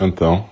Então, 0.00 0.48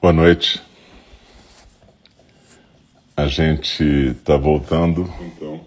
boa 0.00 0.12
noite. 0.12 0.60
A 3.16 3.28
gente 3.28 3.84
está 3.84 4.36
voltando 4.36 5.08
então 5.20 5.64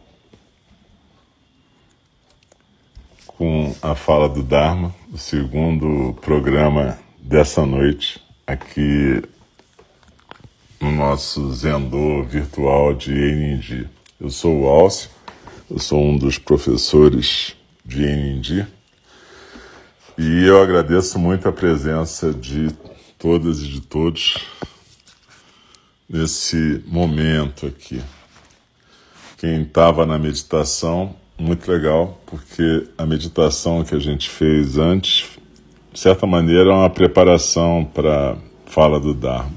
com 3.25 3.73
a 3.81 3.95
fala 3.95 4.27
do 4.27 4.43
Dharma, 4.43 4.93
o 5.13 5.17
segundo 5.17 6.13
programa 6.15 6.99
dessa 7.17 7.65
noite 7.65 8.21
aqui 8.45 9.23
no 10.81 10.91
nosso 10.91 11.53
Zendô 11.53 12.21
virtual 12.23 12.93
de 12.93 13.13
Enindi. 13.13 13.89
Eu 14.19 14.29
sou 14.29 14.63
o 14.63 14.67
Alcio, 14.67 15.09
eu 15.71 15.79
sou 15.79 16.03
um 16.03 16.17
dos 16.17 16.37
professores 16.37 17.55
de. 17.85 18.65
E 20.17 20.45
eu 20.45 20.61
agradeço 20.61 21.19
muito 21.19 21.47
a 21.47 21.51
presença 21.51 22.33
de 22.33 22.69
todas 23.19 23.61
e 23.61 23.67
de 23.67 23.81
todos 23.81 24.37
nesse 26.09 26.81
momento 26.87 27.67
aqui. 27.67 28.01
Quem 29.37 29.63
estava 29.63 30.05
na 30.05 30.17
meditação, 30.17 31.15
muito 31.37 31.69
legal, 31.69 32.19
porque 32.25 32.87
a 32.97 33.05
meditação 33.05 33.83
que 33.83 33.93
a 33.93 33.99
gente 33.99 34.29
fez 34.29 34.77
antes, 34.77 35.29
de 35.91 35.99
certa 35.99 36.25
maneira, 36.25 36.69
é 36.69 36.73
uma 36.73 36.89
preparação 36.89 37.83
para 37.93 38.37
fala 38.65 38.99
do 38.99 39.13
Dharma. 39.13 39.53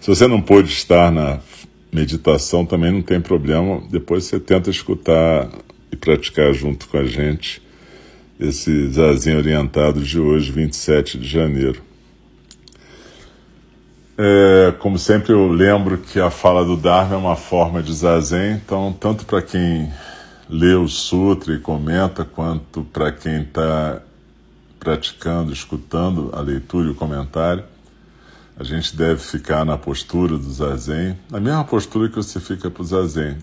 Se 0.00 0.08
você 0.08 0.26
não 0.26 0.40
pôde 0.40 0.68
estar 0.68 1.10
na 1.10 1.40
meditação, 1.90 2.64
também 2.64 2.92
não 2.92 3.02
tem 3.02 3.20
problema, 3.20 3.82
depois 3.90 4.24
você 4.24 4.38
tenta 4.38 4.70
escutar 4.70 5.48
e 5.90 5.96
praticar 5.96 6.52
junto 6.52 6.88
com 6.88 6.98
a 6.98 7.04
gente 7.04 7.62
esse 8.38 8.90
zazinho 8.90 9.38
orientado 9.38 10.00
de 10.00 10.18
hoje, 10.18 10.52
27 10.52 11.18
de 11.18 11.26
janeiro. 11.26 11.82
É, 14.16 14.72
como 14.78 14.98
sempre, 14.98 15.32
eu 15.32 15.48
lembro 15.48 15.98
que 15.98 16.18
a 16.20 16.30
fala 16.30 16.64
do 16.64 16.76
Dharma 16.76 17.14
é 17.14 17.18
uma 17.18 17.36
forma 17.36 17.82
de 17.82 17.92
zazen, 17.92 18.54
então, 18.54 18.92
tanto 18.92 19.24
para 19.24 19.40
quem 19.40 19.92
lê 20.48 20.74
o 20.74 20.88
sutra 20.88 21.54
e 21.54 21.58
comenta, 21.60 22.24
quanto 22.24 22.82
para 22.82 23.12
quem 23.12 23.42
está 23.42 24.02
praticando, 24.80 25.52
escutando 25.52 26.30
a 26.32 26.40
leitura 26.40 26.88
e 26.88 26.90
o 26.90 26.94
comentário, 26.94 27.64
a 28.58 28.64
gente 28.64 28.96
deve 28.96 29.20
ficar 29.20 29.64
na 29.64 29.78
postura 29.78 30.36
do 30.36 30.50
zazen, 30.50 31.16
na 31.30 31.38
mesma 31.38 31.64
postura 31.64 32.08
que 32.08 32.16
você 32.16 32.40
fica 32.40 32.68
para 32.68 32.82
o 32.82 32.84
zazen, 32.84 33.36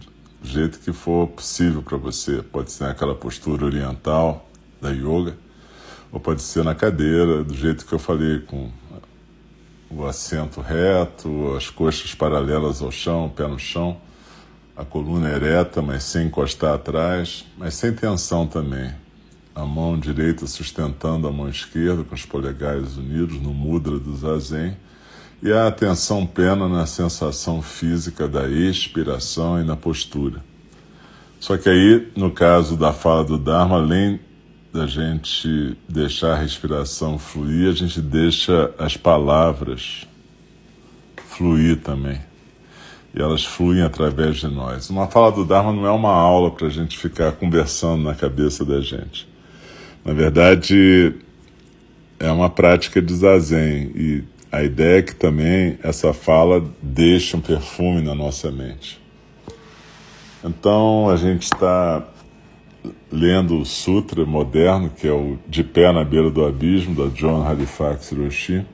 do 0.45 0.51
jeito 0.51 0.79
que 0.79 0.93
for 0.93 1.27
possível 1.27 1.81
para 1.81 1.97
você. 1.97 2.43
Pode 2.43 2.71
ser 2.71 2.85
aquela 2.85 3.15
postura 3.15 3.65
oriental 3.65 4.47
da 4.79 4.91
yoga, 4.91 5.35
ou 6.11 6.19
pode 6.19 6.43
ser 6.43 6.63
na 6.63 6.75
cadeira, 6.75 7.43
do 7.43 7.55
jeito 7.55 7.83
que 7.83 7.91
eu 7.91 7.97
falei, 7.99 8.39
com 8.39 8.69
o 9.89 10.05
assento 10.05 10.61
reto, 10.61 11.55
as 11.55 11.69
coxas 11.69 12.13
paralelas 12.13 12.81
ao 12.81 12.91
chão, 12.91 13.25
o 13.25 13.29
pé 13.29 13.47
no 13.47 13.57
chão, 13.57 13.97
a 14.77 14.85
coluna 14.85 15.29
ereta, 15.29 15.81
mas 15.81 16.03
sem 16.03 16.27
encostar 16.27 16.75
atrás, 16.75 17.45
mas 17.57 17.73
sem 17.73 17.91
tensão 17.91 18.45
também. 18.45 18.93
A 19.55 19.65
mão 19.65 19.97
direita 19.97 20.45
sustentando 20.45 21.27
a 21.27 21.31
mão 21.31 21.49
esquerda 21.49 22.03
com 22.03 22.13
os 22.13 22.25
polegares 22.25 22.97
unidos 22.97 23.41
no 23.41 23.53
mudra 23.53 23.97
do 23.97 24.15
zazen 24.15 24.77
e 25.41 25.51
a 25.51 25.67
atenção 25.67 26.25
plena 26.25 26.67
na 26.67 26.85
sensação 26.85 27.61
física 27.61 28.27
da 28.27 28.47
expiração 28.47 29.59
e 29.59 29.63
na 29.63 29.75
postura. 29.75 30.43
Só 31.39 31.57
que 31.57 31.69
aí, 31.69 32.07
no 32.15 32.31
caso 32.31 32.75
da 32.75 32.91
fala 32.91 33.23
do 33.23 33.37
Dharma, 33.37 33.77
além 33.77 34.19
da 34.73 34.87
gente 34.87 35.77
deixar 35.87 36.33
a 36.33 36.37
respiração 36.37 37.19
fluir, 37.19 37.69
a 37.69 37.73
gente 37.73 38.01
deixa 38.01 38.71
as 38.77 38.97
palavras 38.97 40.07
fluir 41.27 41.77
também. 41.77 42.19
E 43.13 43.21
elas 43.21 43.45
fluem 43.45 43.81
através 43.81 44.37
de 44.37 44.47
nós. 44.47 44.89
Uma 44.89 45.07
fala 45.07 45.31
do 45.31 45.45
Dharma 45.45 45.71
não 45.71 45.85
é 45.85 45.91
uma 45.91 46.11
aula 46.11 46.51
para 46.51 46.67
a 46.67 46.69
gente 46.69 46.97
ficar 46.97 47.31
conversando 47.33 48.03
na 48.03 48.13
cabeça 48.13 48.65
da 48.65 48.81
gente. 48.81 49.27
Na 50.03 50.13
verdade, 50.13 51.15
é 52.19 52.29
uma 52.31 52.49
prática 52.49 53.01
de 53.01 53.15
zazen. 53.15 53.91
E 53.95 54.23
a 54.55 54.63
ideia 54.63 54.99
é 54.99 55.01
que 55.01 55.13
também 55.13 55.77
essa 55.83 56.13
fala 56.13 56.63
deixe 56.81 57.35
um 57.35 57.41
perfume 57.41 58.01
na 58.01 58.15
nossa 58.15 58.49
mente. 58.49 59.01
Então, 60.41 61.09
a 61.09 61.17
gente 61.17 61.43
está 61.43 62.07
lendo 63.11 63.59
o 63.59 63.65
Sutra 63.65 64.25
moderno, 64.25 64.89
que 64.89 65.07
é 65.07 65.11
o 65.11 65.37
De 65.45 65.61
Pé 65.61 65.91
na 65.91 66.05
Beira 66.05 66.29
do 66.29 66.45
Abismo, 66.45 66.95
da 66.95 67.13
John 67.13 67.45
Halifax 67.45 68.11
Roshi. 68.11 68.65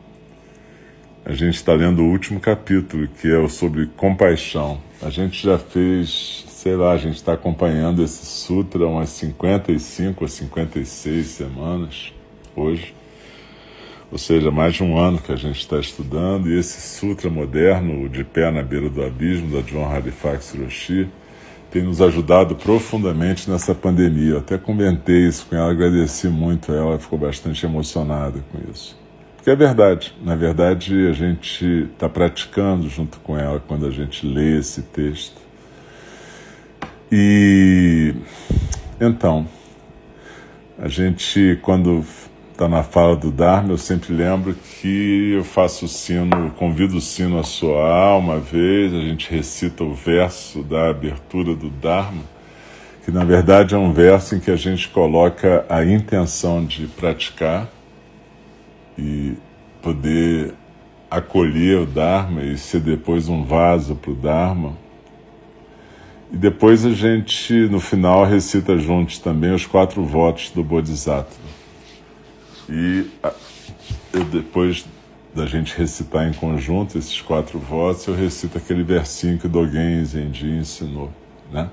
A 1.25 1.33
gente 1.33 1.55
está 1.55 1.73
lendo 1.73 2.03
o 2.03 2.11
último 2.11 2.39
capítulo, 2.39 3.07
que 3.19 3.27
é 3.27 3.39
o 3.39 3.49
sobre 3.49 3.87
compaixão. 3.87 4.79
A 5.01 5.09
gente 5.09 5.43
já 5.43 5.57
fez, 5.57 6.45
sei 6.47 6.75
lá, 6.75 6.91
a 6.91 6.97
gente 6.97 7.15
está 7.15 7.33
acompanhando 7.33 8.03
esse 8.03 8.23
Sutra 8.23 8.85
umas 8.85 9.09
55 9.09 10.23
ou 10.23 10.27
56 10.27 11.25
semanas 11.25 12.13
hoje. 12.55 13.00
Ou 14.11 14.17
seja, 14.17 14.51
mais 14.51 14.73
de 14.73 14.83
um 14.83 14.97
ano 14.97 15.19
que 15.19 15.31
a 15.31 15.37
gente 15.37 15.59
está 15.59 15.79
estudando, 15.79 16.49
e 16.49 16.59
esse 16.59 16.81
Sutra 16.97 17.29
moderno, 17.29 18.09
De 18.09 18.23
Pé 18.23 18.51
na 18.51 18.61
Beira 18.61 18.89
do 18.89 19.03
Abismo, 19.03 19.55
da 19.55 19.61
John 19.61 19.89
Halifax 19.89 20.53
Roshi, 20.53 21.07
tem 21.71 21.83
nos 21.83 22.01
ajudado 22.01 22.53
profundamente 22.55 23.49
nessa 23.49 23.73
pandemia. 23.73 24.31
Eu 24.31 24.37
até 24.39 24.57
comentei 24.57 25.27
isso 25.27 25.45
com 25.45 25.55
ela, 25.55 25.71
agradeci 25.71 26.27
muito 26.27 26.73
a 26.73 26.75
ela, 26.75 26.99
ficou 26.99 27.17
bastante 27.17 27.65
emocionada 27.65 28.43
com 28.51 28.59
isso. 28.69 28.99
Porque 29.37 29.49
é 29.49 29.55
verdade, 29.55 30.13
na 30.21 30.35
verdade 30.35 31.07
a 31.07 31.13
gente 31.13 31.89
está 31.93 32.07
praticando 32.09 32.87
junto 32.89 33.19
com 33.21 33.39
ela 33.39 33.63
quando 33.65 33.87
a 33.87 33.89
gente 33.89 34.27
lê 34.27 34.59
esse 34.59 34.81
texto. 34.81 35.41
E 37.09 38.13
então, 38.99 39.47
a 40.77 40.87
gente, 40.87 41.57
quando 41.61 42.05
está 42.61 42.69
na 42.69 42.83
fala 42.83 43.15
do 43.15 43.31
Dharma, 43.31 43.73
eu 43.73 43.77
sempre 43.77 44.13
lembro 44.13 44.53
que 44.53 45.31
eu 45.35 45.43
faço 45.43 45.85
o 45.85 45.87
sino, 45.87 46.51
convido 46.51 46.97
o 46.97 47.01
sino 47.01 47.39
a 47.39 47.43
soar 47.43 48.19
uma 48.19 48.37
vez, 48.37 48.93
a 48.93 49.01
gente 49.01 49.31
recita 49.31 49.83
o 49.83 49.95
verso 49.95 50.61
da 50.61 50.91
abertura 50.91 51.55
do 51.55 51.71
Dharma, 51.71 52.21
que 53.03 53.09
na 53.09 53.23
verdade 53.23 53.73
é 53.73 53.77
um 53.79 53.91
verso 53.91 54.35
em 54.35 54.39
que 54.39 54.51
a 54.51 54.55
gente 54.55 54.89
coloca 54.89 55.65
a 55.67 55.83
intenção 55.83 56.63
de 56.63 56.85
praticar 56.85 57.67
e 58.95 59.33
poder 59.81 60.53
acolher 61.09 61.79
o 61.79 61.85
Dharma 61.87 62.43
e 62.43 62.59
ser 62.59 62.81
depois 62.81 63.27
um 63.27 63.43
vaso 63.43 63.95
para 63.95 64.11
o 64.11 64.15
Dharma. 64.15 64.77
E 66.31 66.37
depois 66.37 66.85
a 66.85 66.91
gente, 66.91 67.53
no 67.71 67.79
final, 67.79 68.23
recita 68.23 68.77
juntos 68.77 69.17
também 69.17 69.51
os 69.51 69.65
quatro 69.65 70.05
votos 70.05 70.51
do 70.51 70.63
Bodhisattva. 70.63 71.60
E 72.69 73.09
eu, 74.13 74.23
depois 74.25 74.85
da 75.33 75.45
gente 75.45 75.75
recitar 75.77 76.27
em 76.27 76.33
conjunto 76.33 76.97
esses 76.97 77.21
quatro 77.21 77.57
votos, 77.57 78.05
eu 78.07 78.15
recito 78.15 78.57
aquele 78.57 78.83
versinho 78.83 79.37
que 79.37 79.47
Dogen 79.47 80.03
Zenji 80.03 80.49
ensinou, 80.49 81.11
né? 81.51 81.69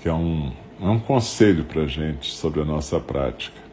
Que 0.00 0.08
é 0.08 0.12
um, 0.12 0.52
é 0.80 0.86
um 0.86 0.98
conselho 0.98 1.64
para 1.64 1.82
a 1.82 1.86
gente 1.86 2.32
sobre 2.32 2.60
a 2.60 2.64
nossa 2.64 2.98
prática. 2.98 3.66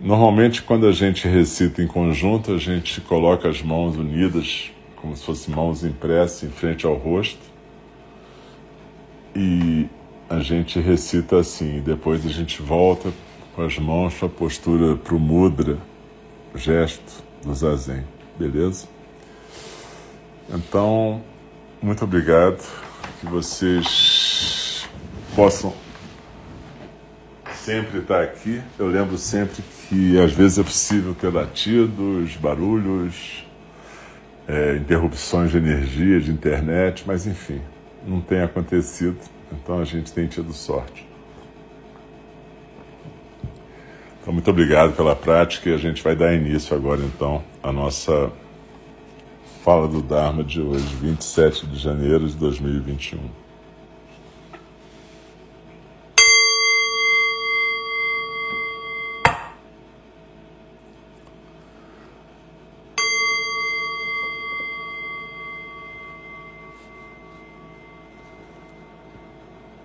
Normalmente, 0.00 0.62
quando 0.62 0.86
a 0.86 0.92
gente 0.92 1.28
recita 1.28 1.82
em 1.82 1.86
conjunto, 1.86 2.52
a 2.52 2.58
gente 2.58 3.00
coloca 3.02 3.48
as 3.48 3.62
mãos 3.62 3.96
unidas, 3.96 4.70
como 4.96 5.16
se 5.16 5.24
fossem 5.24 5.54
mãos 5.54 5.84
impressas 5.84 6.42
em 6.42 6.52
frente 6.52 6.84
ao 6.84 6.94
rosto, 6.94 7.40
e 9.36 9.86
a 10.28 10.40
gente 10.40 10.80
recita 10.80 11.38
assim, 11.38 11.80
depois 11.80 12.26
a 12.26 12.30
gente 12.30 12.60
volta 12.62 13.12
com 13.54 13.62
as 13.62 13.78
mãos 13.78 14.14
para 14.14 14.26
a 14.26 14.30
postura 14.30 14.96
para 14.96 15.14
o 15.14 15.18
mudra, 15.18 15.78
gesto 16.54 17.22
do 17.42 17.54
zazen, 17.54 18.04
beleza? 18.38 18.86
Então, 20.52 21.22
muito 21.80 22.04
obrigado, 22.04 22.62
que 23.20 23.26
vocês 23.26 24.88
possam 25.34 25.72
sempre 27.54 28.00
estar 28.00 28.22
aqui. 28.22 28.60
Eu 28.78 28.88
lembro 28.88 29.16
sempre 29.16 29.62
que 29.88 30.18
às 30.18 30.32
vezes 30.32 30.58
é 30.58 30.62
possível 30.62 31.14
ter 31.14 31.32
latidos, 31.32 32.36
barulhos, 32.36 33.46
é, 34.46 34.76
interrupções 34.76 35.50
de 35.50 35.56
energia, 35.58 36.20
de 36.20 36.30
internet, 36.30 37.04
mas 37.06 37.26
enfim, 37.26 37.60
não 38.06 38.20
tem 38.20 38.42
acontecido, 38.42 39.18
então 39.52 39.78
a 39.78 39.84
gente 39.84 40.12
tem 40.12 40.26
tido 40.26 40.52
sorte. 40.52 41.13
Então, 44.24 44.32
muito 44.32 44.48
obrigado 44.48 44.96
pela 44.96 45.14
prática 45.14 45.68
e 45.68 45.74
a 45.74 45.76
gente 45.76 46.02
vai 46.02 46.16
dar 46.16 46.32
início 46.32 46.74
agora, 46.74 47.02
então, 47.02 47.44
à 47.62 47.70
nossa 47.70 48.32
fala 49.62 49.86
do 49.86 50.00
Dharma 50.00 50.42
de 50.42 50.62
hoje, 50.62 50.86
27 50.96 51.66
de 51.66 51.78
janeiro 51.78 52.26
de 52.26 52.34
2021. 52.34 53.18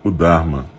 O 0.01 0.09
Dharma 0.09 0.78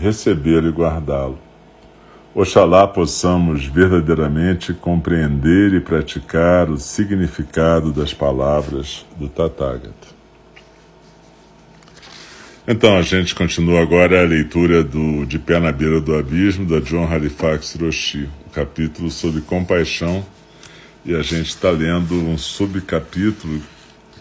recebê-lo 0.00 0.68
e 0.68 0.72
guardá-lo. 0.72 1.38
Oxalá 2.34 2.86
possamos 2.86 3.66
verdadeiramente 3.66 4.72
compreender 4.72 5.74
e 5.74 5.80
praticar 5.80 6.70
o 6.70 6.78
significado 6.78 7.92
das 7.92 8.14
palavras 8.14 9.04
do 9.18 9.28
Tathagata. 9.28 10.08
Então, 12.66 12.96
a 12.96 13.02
gente 13.02 13.34
continua 13.34 13.82
agora 13.82 14.22
a 14.22 14.24
leitura 14.24 14.82
do 14.82 15.26
De 15.26 15.38
Pé 15.38 15.58
na 15.58 15.72
Beira 15.72 16.00
do 16.00 16.14
Abismo, 16.16 16.66
da 16.66 16.78
John 16.78 17.04
Halifax 17.04 17.74
Roshi, 17.74 18.28
o 18.46 18.50
capítulo 18.50 19.10
sobre 19.10 19.40
compaixão, 19.40 20.24
e 21.04 21.14
a 21.14 21.22
gente 21.22 21.48
está 21.48 21.70
lendo 21.70 22.14
um 22.14 22.38
subcapítulo 22.38 23.60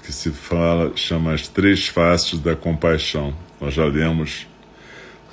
que 0.03 0.11
se 0.11 0.31
fala, 0.31 0.91
chama 0.95 1.33
As 1.33 1.47
Três 1.47 1.87
Faces 1.87 2.39
da 2.39 2.55
Compaixão. 2.55 3.35
Nós 3.61 3.75
já 3.75 3.85
lemos 3.85 4.47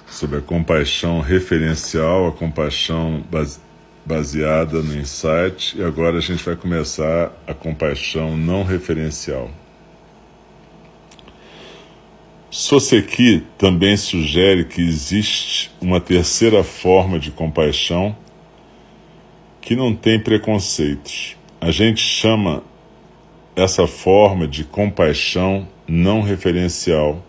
sobre 0.06 0.38
a 0.38 0.40
compaixão 0.40 1.20
referencial, 1.20 2.28
a 2.28 2.32
compaixão 2.32 3.22
baseada 4.04 4.82
no 4.82 4.96
insight, 4.96 5.76
e 5.76 5.82
agora 5.82 6.18
a 6.18 6.20
gente 6.20 6.42
vai 6.44 6.54
começar 6.54 7.32
a 7.46 7.52
compaixão 7.52 8.36
não 8.36 8.62
referencial. 8.62 9.50
Soseki 12.48 13.44
também 13.58 13.96
sugere 13.96 14.64
que 14.64 14.80
existe 14.80 15.70
uma 15.80 16.00
terceira 16.00 16.62
forma 16.62 17.18
de 17.18 17.30
compaixão 17.30 18.16
que 19.60 19.74
não 19.74 19.94
tem 19.94 20.18
preconceitos. 20.18 21.36
A 21.60 21.72
gente 21.72 22.00
chama 22.00 22.62
essa 23.56 23.86
forma 23.86 24.46
de 24.46 24.62
compaixão 24.62 25.66
não 25.88 26.22
referencial 26.22 27.25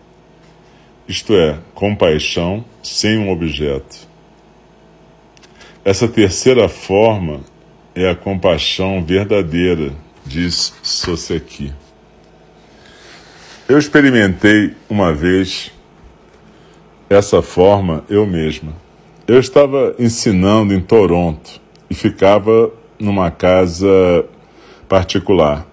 isto 1.08 1.34
é, 1.34 1.58
compaixão 1.74 2.64
sem 2.82 3.18
um 3.18 3.30
objeto. 3.30 4.06
Essa 5.82 6.06
terceira 6.06 6.68
forma 6.68 7.40
é 7.94 8.10
a 8.10 8.14
compaixão 8.14 9.02
verdadeira, 9.02 9.92
diz 10.26 10.74
Soseki. 10.82 11.72
Eu 13.66 13.78
experimentei 13.78 14.74
uma 14.88 15.12
vez 15.14 15.72
essa 17.08 17.40
forma 17.40 18.04
eu 18.10 18.26
mesma. 18.26 18.74
Eu 19.26 19.40
estava 19.40 19.94
ensinando 19.98 20.74
em 20.74 20.80
Toronto 20.80 21.58
e 21.88 21.94
ficava 21.94 22.70
numa 22.98 23.30
casa 23.30 24.26
particular. 24.88 25.66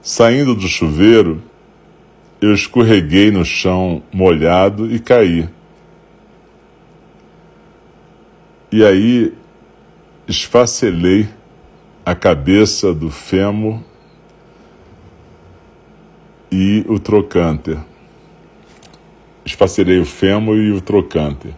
Saindo 0.00 0.54
do 0.54 0.68
chuveiro, 0.68 1.42
eu 2.40 2.52
escorreguei 2.52 3.30
no 3.30 3.44
chão 3.44 4.02
molhado 4.12 4.92
e 4.92 4.98
caí. 4.98 5.48
E 8.70 8.84
aí 8.84 9.32
esfacelei 10.26 11.28
a 12.04 12.14
cabeça 12.14 12.94
do 12.94 13.10
fêmur 13.10 13.80
e 16.50 16.84
o 16.88 16.98
trocânter. 16.98 17.78
Esfacelei 19.44 19.98
o 19.98 20.04
fêmur 20.04 20.56
e 20.58 20.70
o 20.70 20.80
trocânter. 20.80 21.52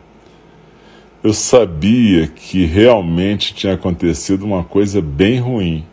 Eu 1.23 1.35
sabia 1.35 2.27
que 2.29 2.65
realmente 2.65 3.53
tinha 3.53 3.75
acontecido 3.75 4.45
uma 4.45 4.65
coisa 4.65 5.03
bem 5.03 5.39
ruim, 5.39 5.85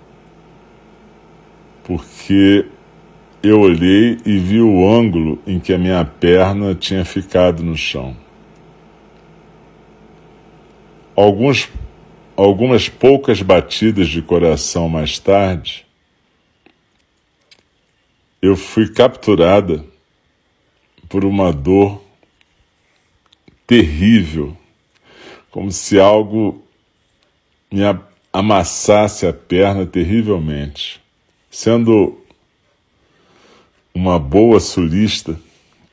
porque 1.83 2.65
eu 3.43 3.59
olhei 3.59 4.17
e 4.25 4.37
vi 4.37 4.59
o 4.59 4.89
ângulo 4.89 5.41
em 5.45 5.59
que 5.59 5.73
a 5.73 5.77
minha 5.77 6.03
perna 6.03 6.73
tinha 6.73 7.05
ficado 7.05 7.63
no 7.63 7.75
chão. 7.75 8.15
Alguns, 11.15 11.69
algumas 12.35 12.89
poucas 12.89 13.41
batidas 13.41 14.07
de 14.07 14.21
coração 14.21 14.89
mais 14.89 15.19
tarde, 15.19 15.85
eu 18.41 18.55
fui 18.55 18.89
capturada 18.89 19.83
por 21.09 21.25
uma 21.25 21.51
dor 21.51 22.03
terrível, 23.65 24.55
como 25.49 25.71
se 25.71 25.99
algo 25.99 26.63
me 27.71 27.81
amassasse 28.31 29.25
a 29.25 29.33
perna 29.33 29.85
terrivelmente. 29.85 31.01
Sendo 31.49 32.26
uma 33.97 34.19
boa 34.19 34.59
sulista, 34.59 35.39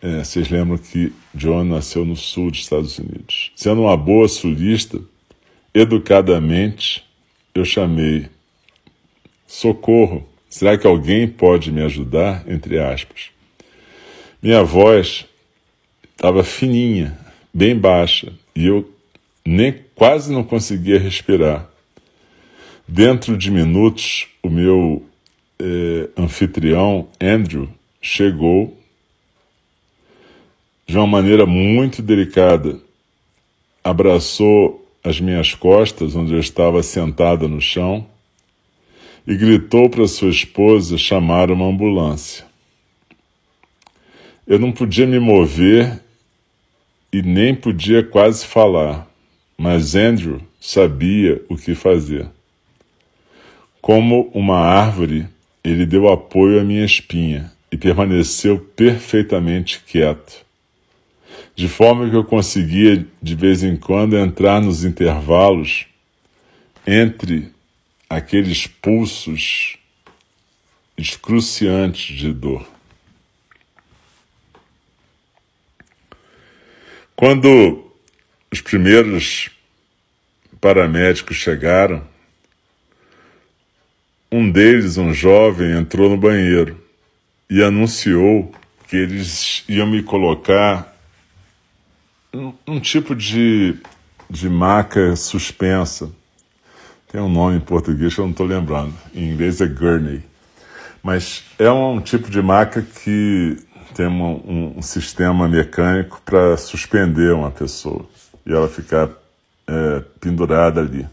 é, 0.03 0.23
vocês 0.23 0.51
lembram 0.51 0.77
que 0.77 1.11
John 1.35 1.65
nasceu 1.65 2.05
no 2.05 2.15
sul 2.15 2.51
dos 2.51 2.61
Estados 2.61 2.99
Unidos. 2.99 3.51
Sendo 3.57 3.81
uma 3.81 3.97
boa 3.97 4.29
sulista, 4.29 5.01
educadamente 5.73 7.03
eu 7.55 7.65
chamei 7.65 8.27
socorro. 9.47 10.29
Será 10.51 10.77
que 10.77 10.87
alguém 10.87 11.27
pode 11.27 11.73
me 11.73 11.83
ajudar? 11.83 12.45
Entre 12.47 12.79
aspas. 12.79 13.31
Minha 14.43 14.63
voz 14.63 15.25
estava 16.15 16.45
fininha, 16.45 17.19
bem 17.55 17.75
baixa, 17.75 18.35
e 18.55 18.67
eu 18.67 18.93
nem 19.47 19.77
quase 19.95 20.31
não 20.31 20.45
conseguia 20.45 20.99
respirar. 20.99 21.71
Dentro 22.87 23.35
de 23.35 23.51
minutos, 23.51 24.27
o 24.43 24.51
meu 24.51 25.03
eh, 25.59 26.11
anfitrião, 26.19 27.09
Andrew, 27.19 27.67
chegou 28.05 28.77
de 30.87 30.95
uma 30.99 31.07
maneira 31.07 31.47
muito 31.47 32.03
delicada, 32.03 32.79
abraçou 33.83 34.87
as 35.03 35.19
minhas 35.19 35.55
costas, 35.55 36.15
onde 36.15 36.35
eu 36.35 36.39
estava 36.39 36.83
sentada 36.83 37.49
no 37.49 37.63
chão, 37.63 38.07
e 39.27 39.35
gritou 39.35 39.89
para 39.89 40.07
sua 40.07 40.29
esposa 40.29 40.99
chamar 40.99 41.51
uma 41.51 41.65
ambulância. 41.65 42.45
Eu 44.47 44.59
não 44.59 44.71
podia 44.71 45.07
me 45.07 45.19
mover 45.19 45.99
e 47.11 47.23
nem 47.23 47.55
podia 47.55 48.05
quase 48.05 48.45
falar, 48.45 49.09
mas 49.57 49.95
Andrew 49.95 50.43
sabia 50.61 51.43
o 51.49 51.57
que 51.57 51.75
fazer. 51.75 52.29
Como 53.81 54.31
uma 54.35 54.59
árvore, 54.59 55.27
ele 55.65 55.87
deu 55.87 56.13
apoio 56.13 56.61
à 56.61 56.65
minha 56.65 56.85
espinha 56.85 57.54
e 57.75 57.77
permaneceu 57.77 58.57
perfeitamente 58.57 59.83
quieto, 59.85 60.47
de 61.57 61.67
forma 61.67 62.09
que 62.09 62.15
eu 62.15 62.23
conseguia 62.23 63.05
de 63.21 63.35
vez 63.35 63.65
em 63.65 63.77
quando 63.77 64.17
entrar 64.17 64.63
nos 64.63 64.85
intervalos 64.85 65.85
entre 66.87 67.53
aqueles 68.09 68.69
pulsos 68.69 69.77
excruciantes 70.97 72.17
de 72.17 72.33
dor. 72.33 72.65
Quando 77.17 77.93
os 78.53 78.61
primeiros 78.61 79.51
paramédicos 80.61 81.39
chegaram, 81.39 82.07
um 84.31 84.49
deles, 84.49 84.97
um 84.97 85.13
jovem, 85.13 85.73
entrou 85.73 86.09
no 86.09 86.17
banheiro 86.17 86.84
e 87.49 87.63
anunciou 87.63 88.53
que 88.89 88.97
eles 88.97 89.65
iam 89.69 89.87
me 89.87 90.03
colocar 90.03 90.95
um, 92.33 92.53
um 92.67 92.81
tipo 92.81 93.15
de, 93.15 93.77
de 94.29 94.49
maca 94.49 95.15
suspensa. 95.17 96.11
Tem 97.11 97.21
um 97.21 97.29
nome 97.29 97.57
em 97.57 97.61
português 97.61 98.15
que 98.15 98.21
eu 98.21 98.25
não 98.25 98.33
estou 98.33 98.47
lembrando. 98.47 98.95
Em 99.15 99.33
inglês 99.33 99.61
é 99.61 99.67
gurney. 99.67 100.23
Mas 101.03 101.45
é 101.59 101.71
um 101.71 102.01
tipo 102.01 102.31
de 102.31 102.43
maca 102.43 102.83
que 102.83 103.57
tem 103.95 104.07
um, 104.07 104.79
um 104.79 104.83
sistema 104.83 105.47
mecânico 105.47 106.21
para 106.25 106.57
suspender 106.57 107.33
uma 107.33 107.51
pessoa 107.51 108.07
e 108.45 108.53
ela 108.53 108.69
ficar 108.69 109.09
é, 109.67 110.01
pendurada 110.21 110.81
ali. 110.81 111.07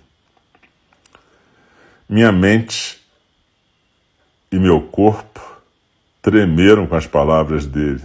Minha 2.10 2.32
mente 2.32 3.00
e 4.52 4.58
meu 4.58 4.82
corpo 4.82 5.51
tremeram 6.22 6.86
com 6.86 6.96
as 6.96 7.08
palavras 7.08 7.66
dele. 7.66 8.02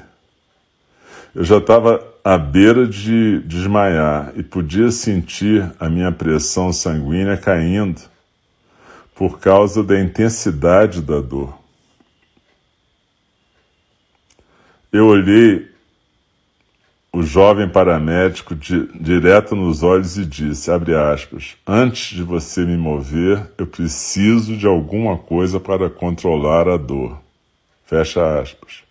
Eu 1.34 1.44
já 1.44 1.58
estava 1.58 2.02
à 2.24 2.38
beira 2.38 2.86
de 2.86 3.40
desmaiar 3.40 4.32
e 4.36 4.42
podia 4.42 4.90
sentir 4.90 5.70
a 5.78 5.88
minha 5.88 6.10
pressão 6.10 6.72
sanguínea 6.72 7.36
caindo 7.36 8.00
por 9.14 9.38
causa 9.38 9.82
da 9.82 10.00
intensidade 10.00 11.02
da 11.02 11.20
dor. 11.20 11.56
Eu 14.90 15.06
olhei 15.06 15.70
o 17.12 17.22
jovem 17.22 17.68
paramédico 17.68 18.54
di, 18.54 18.86
direto 18.98 19.54
nos 19.54 19.82
olhos 19.82 20.18
e 20.18 20.24
disse, 20.24 20.70
aspas, 20.70 21.56
antes 21.66 22.16
de 22.16 22.22
você 22.22 22.64
me 22.64 22.76
mover, 22.76 23.50
eu 23.56 23.66
preciso 23.66 24.56
de 24.56 24.66
alguma 24.66 25.16
coisa 25.16 25.60
para 25.60 25.88
controlar 25.88 26.68
a 26.68 26.76
dor. 26.76 27.25
Fecha 27.86 28.40
aspas. 28.40 28.82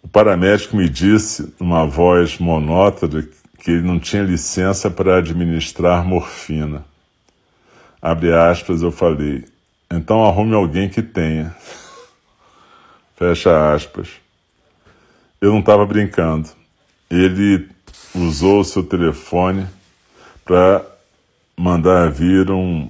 O 0.00 0.08
paramédico 0.08 0.76
me 0.76 0.88
disse, 0.88 1.52
numa 1.58 1.84
voz 1.84 2.38
monótona, 2.38 3.26
que 3.58 3.72
ele 3.72 3.82
não 3.82 3.98
tinha 3.98 4.22
licença 4.22 4.88
para 4.88 5.18
administrar 5.18 6.04
morfina. 6.04 6.84
Abre 8.00 8.32
aspas, 8.32 8.82
eu 8.82 8.92
falei, 8.92 9.44
então 9.90 10.24
arrume 10.24 10.54
alguém 10.54 10.88
que 10.88 11.02
tenha. 11.02 11.56
Fecha 13.16 13.74
aspas. 13.74 14.08
Eu 15.40 15.50
não 15.50 15.60
estava 15.60 15.84
brincando. 15.84 16.50
Ele 17.10 17.68
usou 18.14 18.60
o 18.60 18.64
seu 18.64 18.82
telefone 18.84 19.66
para 20.44 20.84
mandar 21.56 22.10
vir 22.10 22.50
um 22.50 22.88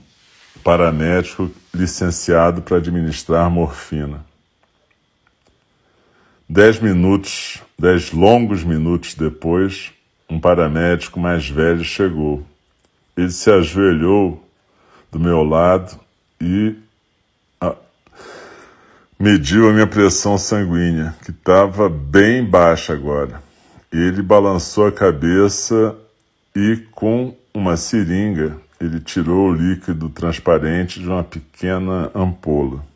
paramédico 0.62 1.50
licenciado 1.72 2.60
para 2.60 2.76
administrar 2.76 3.48
morfina. 3.48 4.33
Dez 6.56 6.78
minutos, 6.78 7.60
dez 7.76 8.12
longos 8.12 8.62
minutos 8.62 9.14
depois, 9.14 9.92
um 10.30 10.38
paramédico 10.38 11.18
mais 11.18 11.50
velho 11.50 11.82
chegou. 11.82 12.46
Ele 13.16 13.32
se 13.32 13.50
ajoelhou 13.50 14.40
do 15.10 15.18
meu 15.18 15.42
lado 15.42 15.98
e 16.40 16.76
mediu 19.18 19.68
a 19.68 19.72
minha 19.72 19.88
pressão 19.88 20.38
sanguínea, 20.38 21.12
que 21.24 21.32
estava 21.32 21.88
bem 21.88 22.44
baixa 22.44 22.92
agora. 22.92 23.42
Ele 23.90 24.22
balançou 24.22 24.86
a 24.86 24.92
cabeça 24.92 25.96
e, 26.54 26.76
com 26.92 27.34
uma 27.52 27.76
seringa, 27.76 28.56
ele 28.80 29.00
tirou 29.00 29.48
o 29.48 29.52
líquido 29.52 30.08
transparente 30.08 31.00
de 31.00 31.08
uma 31.08 31.24
pequena 31.24 32.12
ampola. 32.14 32.93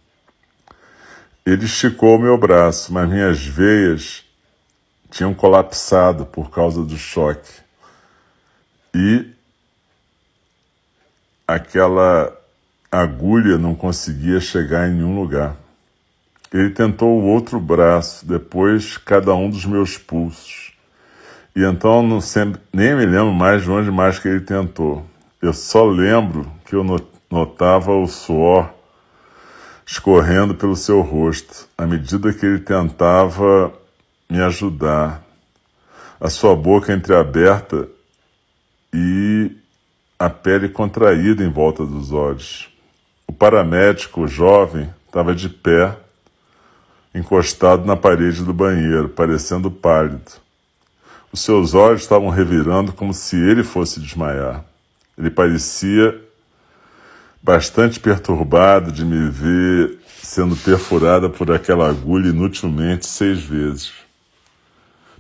Ele 1.49 1.65
esticou 1.65 2.19
meu 2.19 2.37
braço, 2.37 2.93
mas 2.93 3.09
minhas 3.09 3.43
veias 3.43 4.23
tinham 5.11 5.33
colapsado 5.33 6.27
por 6.27 6.51
causa 6.51 6.85
do 6.85 6.99
choque. 6.99 7.51
E 8.95 9.31
aquela 11.47 12.39
agulha 12.93 13.57
não 13.57 13.75
conseguia 13.75 14.41
chegar 14.41 14.91
em 14.91 14.97
nenhum 14.97 15.19
lugar. 15.19 15.57
Ele 16.53 16.69
tentou 16.69 17.19
o 17.19 17.25
outro 17.25 17.59
braço, 17.59 18.27
depois 18.27 18.99
cada 18.99 19.35
um 19.35 19.49
dos 19.49 19.65
meus 19.65 19.97
pulsos. 19.97 20.75
E 21.57 21.65
então 21.65 22.03
não 22.03 22.21
sempre, 22.21 22.61
nem 22.71 22.95
me 22.95 23.07
lembro 23.07 23.33
mais 23.33 23.63
de 23.63 23.71
onde 23.71 23.91
mais 23.91 24.19
que 24.19 24.29
ele 24.29 24.41
tentou. 24.41 25.03
Eu 25.41 25.55
só 25.55 25.87
lembro 25.87 26.47
que 26.67 26.75
eu 26.75 26.85
notava 27.31 27.93
o 27.93 28.07
suor 28.07 28.71
escorrendo 29.91 30.55
pelo 30.55 30.77
seu 30.77 31.01
rosto, 31.01 31.67
à 31.77 31.87
medida 31.87 32.31
que 32.31 32.45
ele 32.45 32.59
tentava 32.59 33.73
me 34.29 34.39
ajudar. 34.43 35.25
A 36.21 36.29
sua 36.29 36.55
boca 36.55 36.93
entreaberta 36.93 37.89
e 38.93 39.51
a 40.19 40.29
pele 40.29 40.69
contraída 40.69 41.43
em 41.43 41.51
volta 41.51 41.87
dos 41.87 42.13
olhos. 42.13 42.69
O 43.27 43.33
paramédico, 43.33 44.29
jovem, 44.29 44.93
estava 45.07 45.35
de 45.35 45.49
pé 45.49 45.97
encostado 47.15 47.87
na 47.87 47.97
parede 47.97 48.45
do 48.45 48.53
banheiro, 48.53 49.09
parecendo 49.09 49.71
pálido. 49.71 50.33
Os 51.33 51.41
seus 51.41 51.73
olhos 51.73 52.03
estavam 52.03 52.29
revirando 52.29 52.93
como 52.93 53.15
se 53.15 53.37
ele 53.37 53.65
fosse 53.65 54.01
desmaiar. 54.01 54.63
Ele 55.17 55.31
parecia 55.31 56.28
bastante 57.43 57.99
perturbado 57.99 58.93
de 58.93 59.05
me 59.05 59.31
ver 59.31 59.99
sendo 60.23 60.57
perfurada 60.57 61.29
por 61.29 61.51
aquela 61.51 61.89
agulha 61.89 62.29
inutilmente 62.29 63.07
seis 63.07 63.41
vezes. 63.41 63.93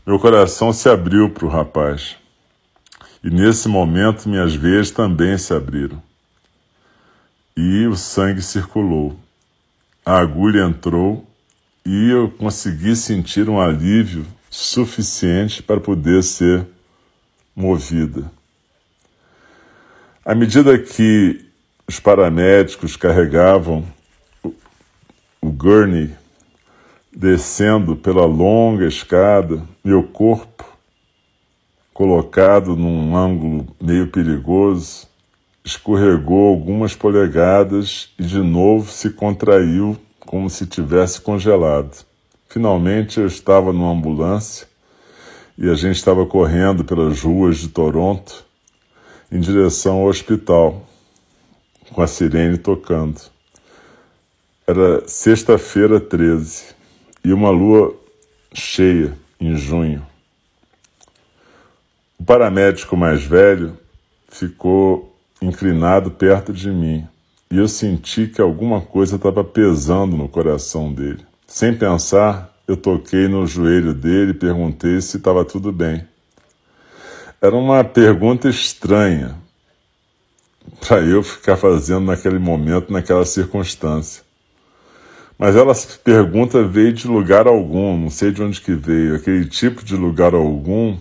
Meu 0.06 0.18
coração 0.18 0.72
se 0.72 0.88
abriu 0.88 1.30
para 1.30 1.46
o 1.46 1.48
rapaz. 1.48 2.16
E 3.22 3.30
nesse 3.30 3.68
momento 3.68 4.28
minhas 4.28 4.54
veias 4.54 4.90
também 4.90 5.36
se 5.38 5.52
abriram. 5.52 6.02
E 7.56 7.86
o 7.86 7.96
sangue 7.96 8.42
circulou. 8.42 9.18
A 10.04 10.18
agulha 10.18 10.62
entrou 10.62 11.26
e 11.84 12.10
eu 12.10 12.30
consegui 12.30 12.94
sentir 12.94 13.48
um 13.48 13.60
alívio 13.60 14.26
suficiente 14.50 15.62
para 15.62 15.80
poder 15.80 16.22
ser 16.22 16.66
movida. 17.54 18.30
À 20.24 20.34
medida 20.34 20.78
que 20.78 21.47
os 21.88 21.98
paramédicos 21.98 22.96
carregavam 22.96 23.82
o, 25.40 25.50
gurney 25.50 26.14
descendo 27.10 27.96
pela 27.96 28.26
longa 28.26 28.86
escada, 28.86 29.62
meu 29.82 30.02
corpo, 30.02 30.68
colocado 31.94 32.76
num 32.76 33.16
ângulo 33.16 33.66
meio 33.80 34.08
perigoso, 34.08 35.08
escorregou 35.64 36.50
algumas 36.50 36.94
polegadas 36.94 38.10
e 38.18 38.22
de 38.22 38.38
novo 38.38 38.90
se 38.90 39.08
contraiu 39.10 39.96
como 40.20 40.50
se 40.50 40.66
tivesse 40.66 41.22
congelado. 41.22 42.04
Finalmente 42.50 43.18
eu 43.18 43.26
estava 43.26 43.72
numa 43.72 43.92
ambulância 43.92 44.68
e 45.56 45.68
a 45.70 45.74
gente 45.74 45.96
estava 45.96 46.26
correndo 46.26 46.84
pelas 46.84 47.22
ruas 47.22 47.56
de 47.56 47.68
Toronto 47.68 48.44
em 49.32 49.40
direção 49.40 49.96
ao 49.96 50.06
hospital, 50.06 50.87
com 51.92 52.02
a 52.02 52.06
sirene 52.06 52.58
tocando. 52.58 53.20
Era 54.66 55.06
sexta-feira 55.08 55.98
13 55.98 56.74
e 57.24 57.32
uma 57.32 57.50
lua 57.50 57.94
cheia 58.52 59.16
em 59.40 59.56
junho. 59.56 60.06
O 62.18 62.24
paramédico 62.24 62.96
mais 62.96 63.22
velho 63.22 63.78
ficou 64.28 65.16
inclinado 65.40 66.10
perto 66.10 66.52
de 66.52 66.70
mim 66.70 67.06
e 67.50 67.56
eu 67.56 67.68
senti 67.68 68.26
que 68.26 68.40
alguma 68.40 68.80
coisa 68.80 69.16
estava 69.16 69.42
pesando 69.42 70.16
no 70.16 70.28
coração 70.28 70.92
dele. 70.92 71.24
Sem 71.46 71.74
pensar, 71.74 72.54
eu 72.66 72.76
toquei 72.76 73.26
no 73.26 73.46
joelho 73.46 73.94
dele 73.94 74.32
e 74.32 74.34
perguntei 74.34 75.00
se 75.00 75.16
estava 75.16 75.44
tudo 75.44 75.72
bem. 75.72 76.06
Era 77.40 77.56
uma 77.56 77.82
pergunta 77.82 78.48
estranha 78.48 79.36
para 80.80 81.00
eu 81.00 81.22
ficar 81.22 81.56
fazendo 81.56 82.06
naquele 82.06 82.38
momento, 82.38 82.92
naquela 82.92 83.24
circunstância. 83.24 84.22
Mas 85.38 85.54
ela 85.54 85.72
pergunta 86.02 86.62
veio 86.64 86.92
de 86.92 87.06
lugar 87.06 87.46
algum, 87.46 87.96
não 87.96 88.10
sei 88.10 88.32
de 88.32 88.42
onde 88.42 88.60
que 88.60 88.72
veio, 88.72 89.14
aquele 89.14 89.44
tipo 89.46 89.84
de 89.84 89.94
lugar 89.94 90.34
algum 90.34 90.96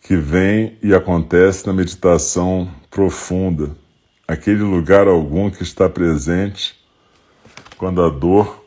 que 0.00 0.16
vem 0.16 0.78
e 0.82 0.94
acontece 0.94 1.66
na 1.66 1.72
meditação 1.72 2.70
profunda 2.90 3.76
aquele 4.26 4.62
lugar 4.62 5.06
algum 5.06 5.50
que 5.50 5.62
está 5.62 5.88
presente 5.88 6.74
quando 7.76 8.02
a 8.02 8.08
dor 8.08 8.64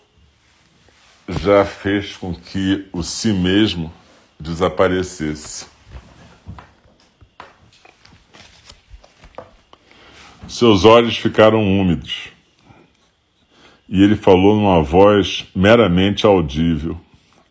já 1.27 1.65
fez 1.65 2.15
com 2.15 2.33
que 2.33 2.87
o 2.93 3.03
si 3.03 3.33
mesmo 3.33 3.91
desaparecesse. 4.39 5.67
Seus 10.49 10.83
olhos 10.83 11.15
ficaram 11.15 11.61
úmidos 11.61 12.29
e 13.87 14.01
ele 14.01 14.15
falou 14.15 14.55
numa 14.55 14.81
voz 14.81 15.45
meramente 15.55 16.25
audível. 16.25 16.99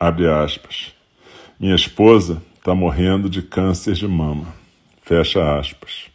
Abre 0.00 0.28
aspas. 0.28 0.93
Minha 1.61 1.76
esposa 1.76 2.43
está 2.57 2.75
morrendo 2.75 3.31
de 3.31 3.40
câncer 3.40 3.95
de 3.95 4.09
mama. 4.09 4.52
Fecha 5.00 5.61
aspas. 5.61 6.11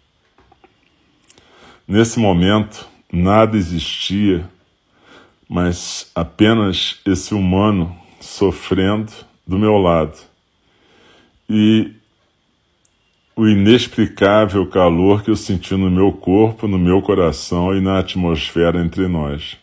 Nesse 1.87 2.19
momento, 2.19 2.85
nada 3.11 3.55
existia, 3.55 4.45
mas 5.47 6.11
apenas 6.13 6.99
esse 7.05 7.33
humano 7.33 7.97
sofrendo 8.19 9.13
do 9.47 9.57
meu 9.57 9.77
lado. 9.77 10.17
E 11.49 11.93
o 13.35 13.47
inexplicável 13.47 14.65
calor 14.67 15.23
que 15.23 15.31
eu 15.31 15.35
senti 15.35 15.75
no 15.75 15.89
meu 15.89 16.11
corpo, 16.11 16.67
no 16.67 16.77
meu 16.77 17.01
coração 17.01 17.75
e 17.75 17.81
na 17.81 17.99
atmosfera 17.99 18.79
entre 18.79 19.07
nós. 19.07 19.57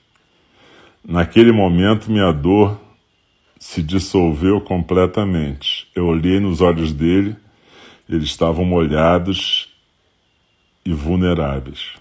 Naquele 1.04 1.52
momento, 1.52 2.10
minha 2.10 2.32
dor 2.32 2.80
se 3.58 3.82
dissolveu 3.82 4.60
completamente. 4.60 5.86
Eu 5.94 6.06
olhei 6.06 6.40
nos 6.40 6.60
olhos 6.60 6.92
dele, 6.92 7.36
eles 8.08 8.24
estavam 8.24 8.64
molhados 8.64 9.68
e 10.84 10.92
vulneráveis. 10.92 11.94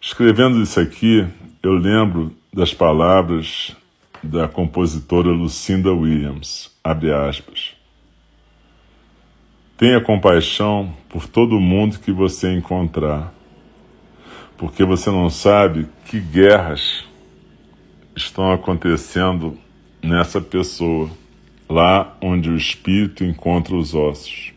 Escrevendo 0.00 0.62
isso 0.62 0.78
aqui, 0.78 1.26
eu 1.62 1.72
lembro 1.72 2.32
das 2.52 2.72
palavras 2.72 3.74
da 4.22 4.46
compositora 4.46 5.28
Lucinda 5.28 5.92
Williams, 5.92 6.70
abre 6.84 7.12
aspas. 7.12 7.75
Tenha 9.76 10.00
compaixão 10.00 10.90
por 11.06 11.26
todo 11.26 11.60
mundo 11.60 11.98
que 11.98 12.10
você 12.10 12.50
encontrar, 12.50 13.34
porque 14.56 14.82
você 14.84 15.10
não 15.10 15.28
sabe 15.28 15.86
que 16.06 16.18
guerras 16.18 17.04
estão 18.16 18.50
acontecendo 18.50 19.58
nessa 20.02 20.40
pessoa, 20.40 21.10
lá 21.68 22.16
onde 22.22 22.48
o 22.48 22.56
espírito 22.56 23.22
encontra 23.22 23.76
os 23.76 23.94
ossos. 23.94 24.52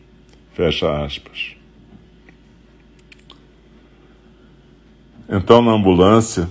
Fecha 0.54 1.04
aspas. 1.04 1.54
Então, 5.28 5.60
na 5.60 5.72
ambulância, 5.72 6.48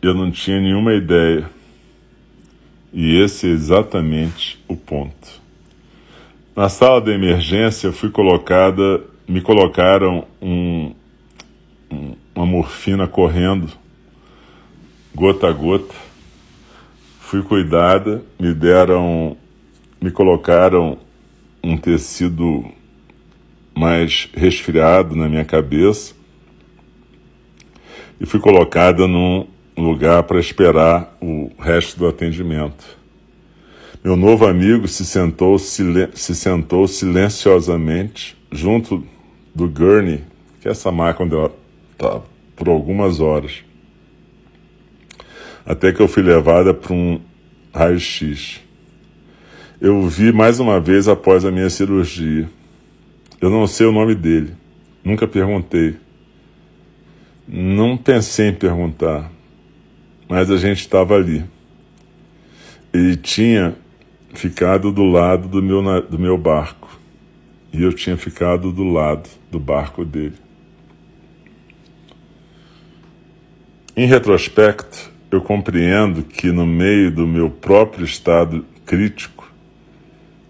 eu 0.00 0.14
não 0.14 0.30
tinha 0.30 0.60
nenhuma 0.60 0.94
ideia. 0.94 1.50
E 2.92 3.16
esse 3.20 3.48
é 3.48 3.50
exatamente 3.50 4.62
o 4.68 4.76
ponto. 4.76 5.45
Na 6.56 6.70
sala 6.70 7.02
de 7.02 7.10
emergência, 7.10 7.92
fui 7.92 8.08
colocada, 8.08 9.04
me 9.28 9.42
colocaram 9.42 10.26
um, 10.40 10.94
um, 11.90 12.16
uma 12.34 12.46
morfina 12.46 13.06
correndo, 13.06 13.70
gota 15.14 15.48
a 15.48 15.52
gota. 15.52 15.94
Fui 17.20 17.42
cuidada, 17.42 18.24
me 18.40 18.54
deram, 18.54 19.36
me 20.00 20.10
colocaram 20.10 20.96
um 21.62 21.76
tecido 21.76 22.64
mais 23.76 24.30
resfriado 24.32 25.14
na 25.14 25.28
minha 25.28 25.44
cabeça 25.44 26.14
e 28.18 28.24
fui 28.24 28.40
colocada 28.40 29.06
num 29.06 29.46
lugar 29.76 30.22
para 30.22 30.40
esperar 30.40 31.18
o 31.20 31.50
resto 31.58 31.98
do 31.98 32.08
atendimento. 32.08 32.95
Meu 34.04 34.16
novo 34.16 34.46
amigo 34.46 34.86
se 34.86 35.04
sentou, 35.04 35.58
se 35.58 36.34
sentou 36.34 36.86
silenciosamente 36.86 38.36
junto 38.52 39.04
do 39.54 39.68
gurney, 39.68 40.22
que 40.60 40.68
é 40.68 40.70
essa 40.70 40.92
máquina 40.92 41.26
onde 41.26 41.34
eu 41.34 41.52
estava, 41.92 42.24
por 42.54 42.68
algumas 42.68 43.20
horas. 43.20 43.64
Até 45.64 45.92
que 45.92 46.00
eu 46.00 46.06
fui 46.06 46.22
levada 46.22 46.72
para 46.72 46.92
um 46.92 47.20
raio-x. 47.74 48.60
Eu 49.80 49.98
o 49.98 50.08
vi 50.08 50.32
mais 50.32 50.60
uma 50.60 50.80
vez 50.80 51.08
após 51.08 51.44
a 51.44 51.50
minha 51.50 51.68
cirurgia. 51.68 52.48
Eu 53.40 53.50
não 53.50 53.66
sei 53.66 53.86
o 53.86 53.92
nome 53.92 54.14
dele, 54.14 54.54
nunca 55.04 55.26
perguntei. 55.26 55.96
Não 57.48 57.96
pensei 57.96 58.48
em 58.48 58.54
perguntar, 58.54 59.30
mas 60.28 60.50
a 60.50 60.56
gente 60.56 60.80
estava 60.80 61.14
ali. 61.14 61.44
Ele 62.92 63.16
tinha 63.16 63.76
ficado 64.36 64.92
do 64.92 65.04
lado 65.04 65.48
do 65.48 65.62
meu, 65.62 66.02
do 66.02 66.18
meu 66.18 66.38
barco 66.38 66.98
e 67.72 67.82
eu 67.82 67.92
tinha 67.92 68.16
ficado 68.16 68.72
do 68.72 68.84
lado 68.84 69.28
do 69.50 69.58
barco 69.58 70.04
dele. 70.04 70.36
Em 73.96 74.06
retrospecto, 74.06 75.10
eu 75.30 75.40
compreendo 75.40 76.22
que 76.22 76.50
no 76.52 76.66
meio 76.66 77.10
do 77.10 77.26
meu 77.26 77.50
próprio 77.50 78.04
estado 78.04 78.64
crítico, 78.84 79.50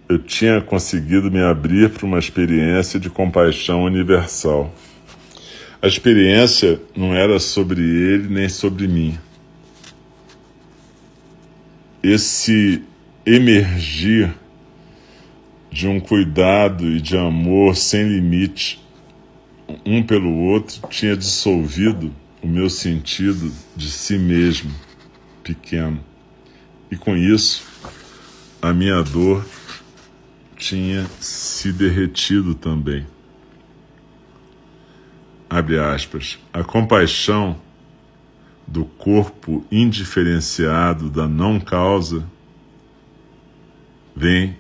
eu 0.09 0.19
tinha 0.19 0.61
conseguido 0.61 1.31
me 1.31 1.43
abrir 1.43 1.91
para 1.91 2.07
uma 2.07 2.19
experiência 2.19 3.01
de 3.01 3.11
compaixão 3.11 3.83
universal. 3.83 4.73
A 5.83 5.87
experiência 5.89 6.81
não 6.97 7.13
era 7.15 7.39
sobre 7.41 7.81
ele 7.81 8.29
nem 8.29 8.49
sobre 8.49 8.87
mim. 8.87 9.19
Esse 12.03 12.85
emergir 13.27 14.33
de 15.71 15.89
um 15.89 16.01
cuidado 16.01 16.87
e 16.87 17.01
de 17.01 17.19
amor 17.19 17.77
sem 17.77 18.09
limite 18.09 18.81
um 19.85 20.03
pelo 20.03 20.33
outro 20.33 20.89
tinha 20.89 21.17
dissolvido 21.17 22.15
o 22.41 22.47
meu 22.47 22.71
sentido 22.71 23.53
de 23.75 23.91
si 23.91 24.17
mesmo 24.17 24.73
pequeno. 25.43 26.01
E 26.91 26.97
com 26.97 27.17
isso, 27.17 27.65
a 28.63 28.73
minha 28.73 29.03
dor 29.03 29.45
tinha 30.57 31.05
se 31.21 31.73
derretido 31.73 32.55
também 32.55 33.05
abre 35.49 35.79
aspas, 35.79 36.39
a 36.53 36.63
compaixão 36.63 37.57
do 38.67 38.85
corpo 38.85 39.65
indiferenciado 39.71 41.09
da 41.09 41.29
não 41.29 41.61
causa 41.61 42.25
vem 44.17 44.57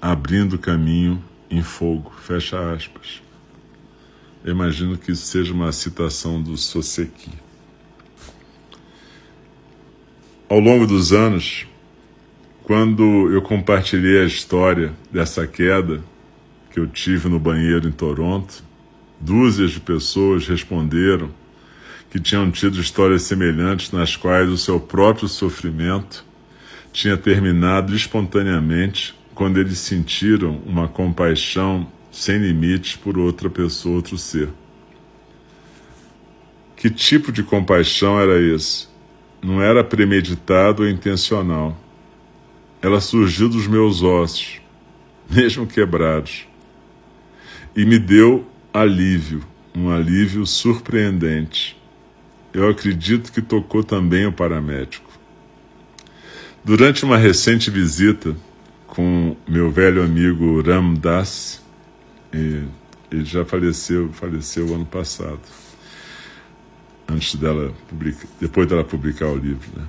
abrindo 0.00 0.58
caminho 0.58 1.22
em 1.50 1.62
fogo, 1.62 2.10
fecha 2.22 2.72
aspas. 2.72 3.22
Eu 4.42 4.52
imagino 4.52 4.96
que 4.96 5.12
isso 5.12 5.26
seja 5.26 5.52
uma 5.52 5.70
citação 5.70 6.42
do 6.42 6.56
Soseki. 6.56 7.30
Ao 10.48 10.58
longo 10.58 10.86
dos 10.86 11.12
anos, 11.12 11.66
quando 12.62 13.30
eu 13.32 13.42
compartilhei 13.42 14.22
a 14.22 14.24
história 14.24 14.94
dessa 15.12 15.46
queda, 15.46 16.02
que 16.70 16.80
eu 16.80 16.86
tive 16.86 17.28
no 17.28 17.38
banheiro 17.38 17.86
em 17.86 17.92
Toronto, 17.92 18.62
dúzias 19.20 19.72
de 19.72 19.80
pessoas 19.80 20.46
responderam 20.46 21.30
que 22.10 22.18
tinham 22.18 22.50
tido 22.50 22.80
histórias 22.80 23.22
semelhantes 23.24 23.92
nas 23.92 24.16
quais 24.16 24.48
o 24.48 24.56
seu 24.56 24.80
próprio 24.80 25.28
sofrimento 25.28 26.24
tinha 26.92 27.16
terminado 27.16 27.94
espontaneamente 27.94 29.14
quando 29.34 29.58
eles 29.58 29.78
sentiram 29.78 30.60
uma 30.66 30.88
compaixão 30.88 31.86
sem 32.10 32.38
limites 32.38 32.96
por 32.96 33.16
outra 33.16 33.48
pessoa, 33.48 33.96
outro 33.96 34.18
ser. 34.18 34.48
Que 36.76 36.90
tipo 36.90 37.30
de 37.30 37.42
compaixão 37.42 38.20
era 38.20 38.40
esse? 38.40 38.88
Não 39.42 39.62
era 39.62 39.84
premeditado 39.84 40.82
ou 40.82 40.88
intencional. 40.88 41.78
Ela 42.82 43.00
surgiu 43.00 43.48
dos 43.48 43.66
meus 43.66 44.02
ossos, 44.02 44.60
mesmo 45.28 45.66
quebrados 45.66 46.48
e 47.78 47.84
me 47.84 47.96
deu 47.96 48.44
alívio, 48.74 49.44
um 49.72 49.88
alívio 49.88 50.44
surpreendente. 50.44 51.80
Eu 52.52 52.68
acredito 52.68 53.32
que 53.32 53.40
tocou 53.40 53.84
também 53.84 54.26
o 54.26 54.32
paramédico. 54.32 55.07
Durante 56.64 57.04
uma 57.04 57.16
recente 57.16 57.70
visita 57.70 58.36
com 58.86 59.36
meu 59.48 59.70
velho 59.70 60.02
amigo 60.02 60.60
Ram 60.60 60.94
Das, 60.94 61.62
ele 62.32 63.24
já 63.24 63.44
faleceu, 63.44 64.12
faleceu 64.12 64.74
ano 64.74 64.84
passado, 64.84 65.40
antes 67.08 67.34
dela 67.36 67.72
publicar, 67.88 68.26
depois 68.40 68.68
dela 68.68 68.84
publicar 68.84 69.26
o 69.28 69.36
livro, 69.36 69.68
né? 69.74 69.86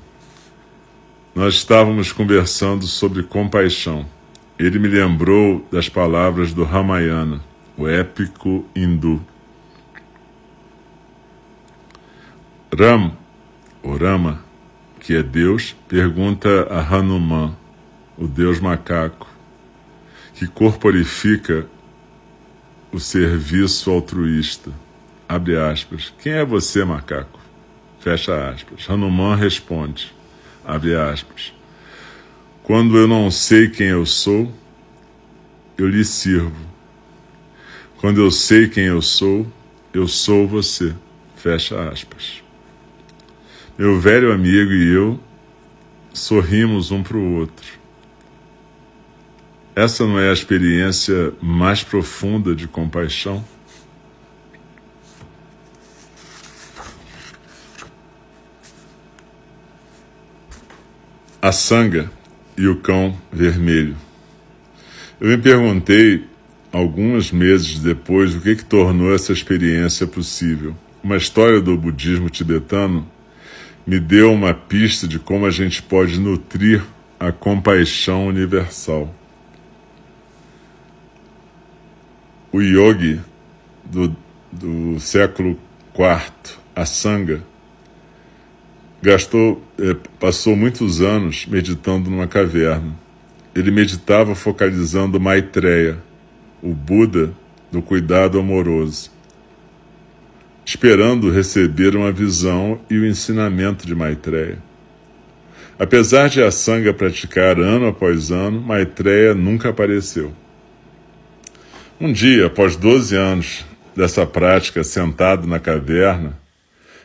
Nós 1.36 1.56
estávamos 1.56 2.12
conversando 2.12 2.86
sobre 2.86 3.24
compaixão. 3.24 4.06
Ele 4.58 4.80
me 4.80 4.88
lembrou 4.88 5.66
das 5.72 5.88
palavras 5.88 6.54
do 6.54 6.64
Ramayana, 6.64 7.42
o 7.78 7.88
épico 7.88 8.66
hindu. 8.76 9.22
Ram, 12.78 13.16
ou 13.82 13.96
Rama, 13.96 14.44
que 15.10 15.16
é 15.16 15.24
Deus, 15.24 15.76
pergunta 15.88 16.68
a 16.70 16.82
Hanuman, 16.82 17.58
o 18.16 18.28
Deus 18.28 18.60
macaco, 18.60 19.28
que 20.36 20.46
corporifica 20.46 21.66
o 22.92 23.00
serviço 23.00 23.90
altruísta. 23.90 24.72
Abre 25.28 25.58
aspas. 25.58 26.14
Quem 26.22 26.34
é 26.34 26.46
você, 26.46 26.86
macaco? 26.86 27.40
Fecha 28.00 28.52
aspas. 28.52 28.88
Hanuman 28.88 29.36
responde, 29.36 30.14
abre 30.64 30.94
aspas. 30.96 31.56
Quando 32.62 32.96
eu 32.96 33.08
não 33.08 33.32
sei 33.32 33.68
quem 33.68 33.88
eu 33.88 34.06
sou, 34.06 34.54
eu 35.76 35.90
lhe 35.90 36.06
sirvo. 36.06 36.54
Quando 37.98 38.22
eu 38.22 38.30
sei 38.30 38.70
quem 38.70 38.84
eu 38.84 39.02
sou, 39.02 39.52
eu 39.92 40.08
sou 40.08 40.48
você. 40.48 40.94
Fecha 41.36 41.90
aspas. 41.90 42.44
Meu 43.80 43.98
velho 43.98 44.34
amigo 44.34 44.74
e 44.74 44.94
eu 44.94 45.18
sorrimos 46.14 46.92
um 46.92 47.02
para 47.02 47.16
o 47.16 47.36
outro. 47.36 47.80
Essa 49.74 50.06
não 50.06 50.20
é 50.20 50.30
a 50.30 50.34
experiência 50.34 51.32
mais 51.42 51.82
profunda 51.82 52.54
de 52.54 52.68
compaixão? 52.68 53.42
A 61.42 61.54
sanga 61.54 62.12
e 62.58 62.68
o 62.68 62.82
cão 62.82 63.18
vermelho. 63.32 63.96
Eu 65.22 65.30
me 65.30 65.38
perguntei, 65.38 66.28
alguns 66.70 67.32
meses 67.32 67.80
depois, 67.80 68.36
o 68.36 68.42
que, 68.42 68.58
que 68.58 68.66
tornou 68.66 69.16
essa 69.16 69.32
experiência 69.32 70.06
possível. 70.06 70.76
Uma 71.02 71.16
história 71.16 71.62
do 71.62 71.78
budismo 71.78 72.30
tibetano 72.30 73.10
me 73.86 74.00
deu 74.00 74.34
uma 74.34 74.54
pista 74.54 75.08
de 75.08 75.20
como 75.20 75.46
a 75.46 75.52
gente 75.52 75.82
pode 75.82 76.20
nutrir 76.20 76.84
a 77.20 77.32
compaixão 77.32 78.28
universal. 78.28 79.14
o 82.52 82.62
yogi 82.62 83.20
do, 83.86 84.16
do 84.52 85.00
século 85.00 85.58
IV, 85.94 86.58
a 86.76 86.86
Sangha, 86.86 87.44
gastou, 89.02 89.64
eh, 89.78 89.96
passou 90.20 90.56
muitos 90.56 91.02
anos 91.02 91.46
meditando 91.46 92.10
numa 92.10 92.28
caverna. 92.28 92.96
Ele 93.56 93.72
meditava 93.72 94.36
focalizando 94.36 95.20
Maitreya, 95.20 95.98
o 96.62 96.74
Buda 96.74 97.34
do 97.72 97.82
cuidado 97.82 98.40
amoroso, 98.40 99.12
esperando 100.70 101.32
receber 101.32 101.96
uma 101.96 102.12
visão 102.12 102.80
e 102.92 102.96
o 103.00 103.04
ensinamento 103.04 103.88
de 103.88 103.96
Maitreya. 103.96 104.60
Apesar 105.80 106.30
de 106.30 106.44
a 106.44 106.52
Sangha 106.52 106.94
praticar 106.94 107.60
ano 107.60 107.88
após 107.88 108.30
ano, 108.30 108.62
Maitreya 108.62 109.34
nunca 109.34 109.70
apareceu. 109.70 110.32
Um 112.00 112.14
dia, 112.14 112.46
após 112.46 112.76
12 112.76 113.16
anos 113.16 113.66
dessa 113.96 114.28
prática, 114.28 114.84
sentado 114.84 115.48
na 115.48 115.60
caverna, 115.60 116.38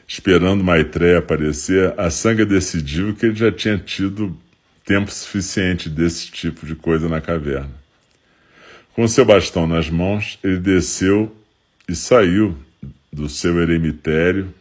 esperando 0.06 0.62
Maitreya 0.62 1.20
aparecer, 1.20 1.94
a 1.96 2.10
Sangha 2.10 2.44
decidiu 2.44 3.14
que 3.14 3.24
ele 3.24 3.34
já 3.34 3.50
tinha 3.50 3.78
tido 3.78 4.36
tempo 4.84 5.10
suficiente 5.10 5.88
desse 5.88 6.30
tipo 6.30 6.66
de 6.66 6.74
coisa 6.74 7.08
na 7.08 7.22
caverna. 7.22 7.72
Com 8.92 9.08
seu 9.08 9.24
bastão 9.24 9.66
nas 9.66 9.88
mãos, 9.88 10.38
ele 10.44 10.58
desceu 10.58 11.34
e 11.88 11.94
saiu 11.94 12.54
do 13.14 13.28
seu 13.28 13.62
eremitério 13.62 14.52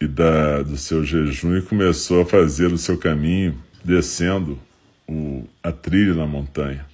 e 0.00 0.08
da, 0.08 0.62
do 0.62 0.76
seu 0.76 1.04
jejum 1.04 1.56
e 1.56 1.62
começou 1.62 2.22
a 2.22 2.26
fazer 2.26 2.72
o 2.72 2.78
seu 2.78 2.98
caminho 2.98 3.56
descendo 3.84 4.58
o, 5.06 5.48
a 5.62 5.70
trilha 5.70 6.14
na 6.14 6.26
montanha. 6.26 6.84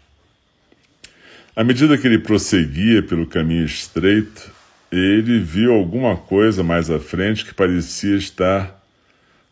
À 1.57 1.65
medida 1.65 1.97
que 1.97 2.07
ele 2.07 2.19
prosseguia 2.19 3.03
pelo 3.03 3.27
caminho 3.27 3.65
estreito, 3.65 4.53
ele 4.93 5.39
viu 5.39 5.73
alguma 5.73 6.17
coisa 6.17 6.63
mais 6.63 6.91
à 6.91 6.99
frente 7.01 7.45
que 7.45 7.55
parecia 7.55 8.17
estar 8.17 8.79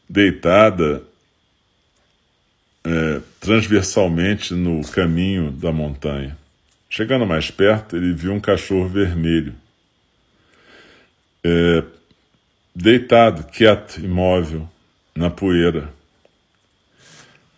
deitada 0.09 1.03
é, 2.85 3.21
transversalmente 3.40 4.53
no 4.53 4.87
caminho 4.90 5.51
da 5.51 5.73
montanha. 5.73 6.37
Chegando 6.90 7.27
mais 7.27 7.51
perto, 7.51 7.97
ele 7.97 8.12
viu 8.12 8.33
um 8.33 8.40
cachorro 8.40 8.88
vermelho, 8.88 9.55
é, 11.44 11.85
deitado, 12.74 13.44
quieto, 13.44 13.98
imóvel, 13.98 14.68
na 15.14 15.29
poeira. 15.29 15.92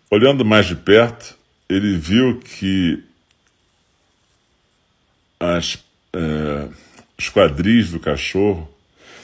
Olhando 0.09 0.43
mais 0.43 0.65
de 0.65 0.75
perto, 0.75 1.37
ele 1.69 1.95
viu 1.95 2.39
que 2.39 3.01
as, 5.39 5.77
é, 6.13 6.67
os 7.17 7.29
quadris 7.29 7.91
do 7.91 7.99
cachorro 7.99 8.69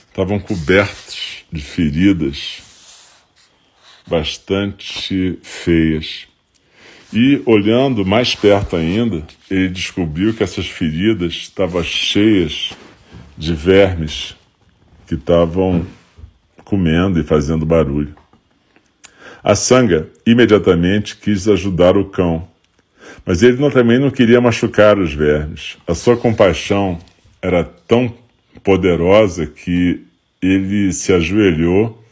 estavam 0.07 0.39
cobertos 0.39 1.43
de 1.51 1.61
feridas 1.61 2.61
bastante 4.07 5.37
feias. 5.43 6.27
E 7.11 7.41
olhando 7.45 8.05
mais 8.05 8.35
perto 8.35 8.75
ainda, 8.75 9.25
ele 9.49 9.69
descobriu 9.69 10.33
que 10.33 10.43
essas 10.43 10.67
feridas 10.67 11.33
estavam 11.33 11.83
cheias 11.83 12.71
de 13.37 13.53
vermes 13.53 14.36
que 15.07 15.15
estavam 15.15 15.85
comendo 16.63 17.19
e 17.19 17.23
fazendo 17.23 17.65
barulho. 17.65 18.15
A 19.43 19.55
sanga 19.55 20.09
imediatamente 20.25 21.15
quis 21.15 21.47
ajudar 21.47 21.95
o 21.95 22.05
cão 22.05 22.47
mas 23.25 23.43
ele 23.43 23.57
também 23.71 23.99
não 23.99 24.09
queria 24.09 24.39
machucar 24.39 24.97
os 24.97 25.13
vermes. 25.13 25.77
A 25.87 25.93
sua 25.93 26.15
compaixão 26.17 26.99
era 27.41 27.63
tão 27.63 28.13
poderosa 28.63 29.45
que 29.45 30.01
ele 30.41 30.91
se 30.93 31.13
ajoelhou 31.13 32.03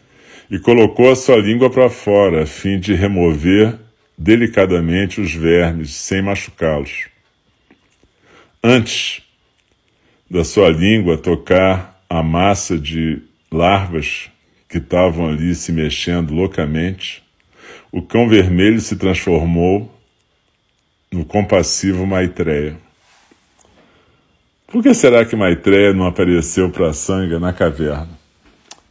e 0.49 0.59
colocou 0.59 1.11
a 1.11 1.15
sua 1.15 1.37
língua 1.37 1.69
para 1.69 1.89
fora, 1.89 2.43
a 2.43 2.45
fim 2.45 2.79
de 2.79 2.93
remover 2.93 3.75
delicadamente 4.17 5.19
os 5.19 5.33
vermes, 5.33 5.93
sem 5.95 6.21
machucá-los. 6.21 7.07
Antes 8.63 9.21
da 10.29 10.43
sua 10.43 10.69
língua 10.69 11.17
tocar 11.17 11.94
a 12.15 12.23
massa 12.23 12.77
de 12.77 13.21
larvas 13.51 14.29
que 14.69 14.77
estavam 14.77 15.29
ali 15.29 15.53
se 15.53 15.71
mexendo 15.71 16.33
loucamente, 16.33 17.23
o 17.91 18.01
cão 18.01 18.27
vermelho 18.27 18.79
se 18.79 18.95
transformou 18.95 19.91
no 21.11 21.23
compassivo 21.23 22.05
Maitreya. 22.05 22.77
Por 24.67 24.83
que 24.83 24.93
será 24.93 25.23
que 25.23 25.35
Maitreya 25.35 25.93
não 25.93 26.05
apareceu 26.05 26.69
para 26.69 26.89
a 26.89 26.93
Sangha 26.93 27.39
na 27.39 27.53
caverna? 27.53 28.09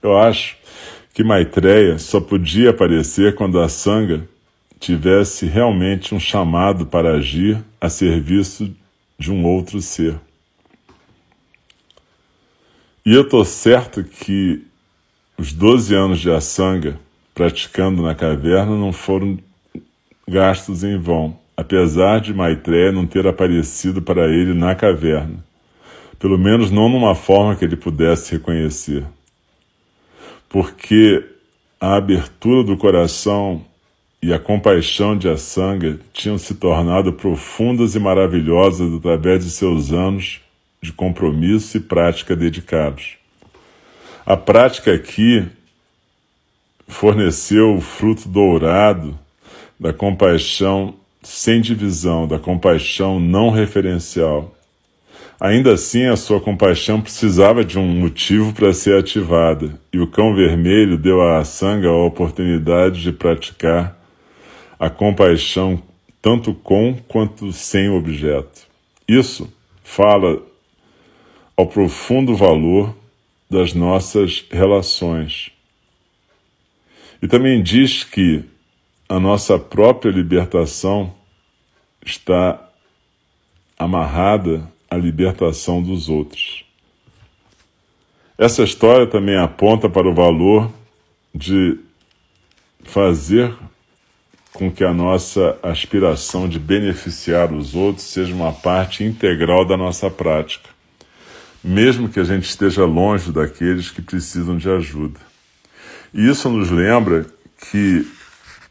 Eu 0.03 0.17
acho 0.17 0.57
que 1.13 1.23
Maitreya 1.25 1.99
só 1.99 2.21
podia 2.21 2.71
aparecer 2.71 3.35
quando 3.35 3.61
a 3.61 3.69
Sangha 3.69 4.27
tivesse 4.79 5.47
realmente 5.47 6.15
um 6.15 6.21
chamado 6.21 6.87
para 6.87 7.15
agir 7.15 7.63
a 7.81 7.89
serviço 7.89 8.75
de 9.19 9.33
um 9.33 9.45
outro 9.45 9.81
ser. 9.81 10.15
E 13.05 13.15
eu 13.15 13.23
estou 13.23 13.45
certo 13.45 14.03
que 14.03 14.65
os 15.39 15.53
12 15.53 15.95
anos 15.95 16.21
de 16.21 16.31
Asanga 16.31 16.99
praticando 17.35 18.03
na 18.03 18.15
caverna 18.15 18.77
não 18.77 18.93
foram 18.93 19.39
gastos 20.27 20.85
em 20.85 20.99
vão 20.99 21.39
apesar 21.57 22.21
de 22.21 22.35
Maitreya 22.35 22.93
não 22.93 23.07
ter 23.07 23.27
aparecido 23.27 24.03
para 24.03 24.27
ele 24.27 24.53
na 24.55 24.75
caverna, 24.75 25.45
pelo 26.19 26.39
menos 26.39 26.71
não 26.71 26.89
numa 26.89 27.15
forma 27.15 27.55
que 27.55 27.65
ele 27.65 27.77
pudesse 27.77 28.33
reconhecer. 28.33 29.05
Porque 30.49 31.25
a 31.81 31.97
abertura 31.97 32.65
do 32.65 32.77
coração 32.77 33.65
e 34.23 34.33
a 34.33 34.39
compaixão 34.39 35.17
de 35.17 35.29
Asanga 35.29 35.99
tinham 36.13 36.39
se 36.39 36.55
tornado 36.55 37.13
profundas 37.13 37.95
e 37.95 37.99
maravilhosas 37.99 38.93
através 38.95 39.45
de 39.45 39.51
seus 39.51 39.93
anos 39.93 40.41
de 40.85 40.93
compromisso 40.93 41.79
e 41.79 41.81
prática 41.81 42.37
dedicados. 42.37 43.17
A 44.27 44.37
prática 44.37 44.93
aqui 44.93 45.47
forneceu 46.87 47.75
o 47.75 47.81
fruto 47.81 48.29
dourado 48.29 49.19
da 49.81 49.93
compaixão 49.93 50.95
sem 51.23 51.63
divisão, 51.63 52.29
da 52.29 52.39
compaixão 52.39 53.19
não 53.19 53.49
referencial. 53.49 54.55
Ainda 55.41 55.73
assim, 55.73 56.05
a 56.05 56.17
sua 56.17 56.39
compaixão 56.39 57.01
precisava 57.01 57.65
de 57.65 57.79
um 57.79 57.87
motivo 57.87 58.53
para 58.53 58.73
ser 58.75 58.99
ativada, 58.99 59.79
e 59.91 59.99
o 59.99 60.07
cão 60.07 60.35
vermelho 60.35 60.99
deu 60.99 61.23
a 61.23 61.43
Sangha 61.45 61.89
a 61.89 62.05
oportunidade 62.05 63.01
de 63.01 63.11
praticar 63.11 63.99
a 64.79 64.91
compaixão 64.91 65.83
tanto 66.21 66.55
com 66.55 66.95
quanto 67.09 67.53
sem 67.53 67.89
objeto. 67.89 68.67
Isso 69.09 69.51
fala 69.83 70.41
ao 71.57 71.67
profundo 71.67 72.35
valor 72.35 72.95
das 73.49 73.75
nossas 73.75 74.45
relações. 74.51 75.51
E 77.23 77.29
também 77.29 77.63
diz 77.63 78.05
que 78.05 78.45
a 79.09 79.21
nossa 79.21 79.59
própria 79.59 80.11
libertação 80.11 81.15
está 82.05 82.69
amarrada 83.79 84.71
à 84.91 84.97
libertação 84.97 85.83
dos 85.83 86.09
outros. 86.09 86.65
Essa 88.37 88.63
história 88.63 89.07
também 89.07 89.37
aponta 89.37 89.89
para 89.89 90.09
o 90.09 90.15
valor 90.15 90.71
de 91.35 91.79
fazer 92.83 93.55
com 94.53 94.71
que 94.71 94.85
a 94.85 94.93
nossa 94.93 95.59
aspiração 95.63 96.49
de 96.49 96.59
beneficiar 96.59 97.53
os 97.53 97.75
outros 97.75 98.07
seja 98.07 98.33
uma 98.33 98.53
parte 98.53 99.03
integral 99.03 99.65
da 99.65 99.77
nossa 99.77 100.11
prática, 100.11 100.71
mesmo 101.65 102.11
que 102.11 102.21
a 102.21 102.25
gente 102.25 102.45
esteja 102.45 102.85
longe 102.85 103.33
daqueles 103.33 103.91
que 103.91 104.03
precisam 104.03 104.59
de 104.59 104.69
ajuda. 104.69 105.19
E 106.13 106.29
isso 106.29 106.51
nos 106.51 106.71
lembra 106.71 107.27
que 107.71 108.07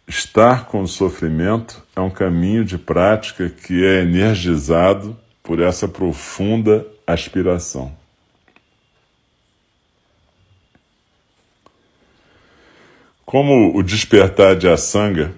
estar 0.07 0.65
com 0.65 0.81
o 0.81 0.87
sofrimento 0.87 1.81
é 1.95 1.99
um 1.99 2.09
caminho 2.09 2.63
de 2.63 2.77
prática 2.77 3.49
que 3.49 3.83
é 3.83 4.01
energizado 4.01 5.17
por 5.41 5.59
essa 5.59 5.87
profunda 5.87 6.85
aspiração. 7.07 7.91
Como 13.25 13.75
o 13.75 13.81
despertar 13.81 14.55
de 14.55 14.67
Asanga, 14.69 15.33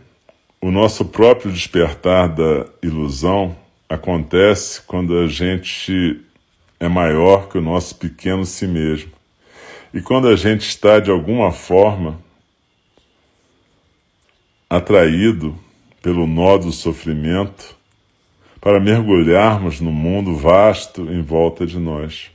o 0.59 0.69
nosso 0.69 1.05
próprio 1.05 1.51
despertar 1.51 2.27
da 2.27 2.65
ilusão 2.83 3.55
acontece 3.87 4.81
quando 4.81 5.17
a 5.17 5.27
gente 5.27 6.24
é 6.79 6.88
maior 6.88 7.47
que 7.47 7.57
o 7.57 7.61
nosso 7.61 7.95
pequeno 7.95 8.45
si 8.45 8.67
mesmo. 8.67 9.11
E 9.93 10.01
quando 10.01 10.27
a 10.27 10.35
gente 10.35 10.67
está, 10.67 10.99
de 10.99 11.09
alguma 11.09 11.51
forma, 11.51 12.19
atraído 14.69 15.57
pelo 16.01 16.27
nó 16.27 16.57
do 16.57 16.71
sofrimento 16.71 17.75
para 18.59 18.79
mergulharmos 18.79 19.79
no 19.79 19.91
mundo 19.91 20.35
vasto 20.35 21.01
em 21.11 21.21
volta 21.21 21.65
de 21.65 21.79
nós. 21.79 22.31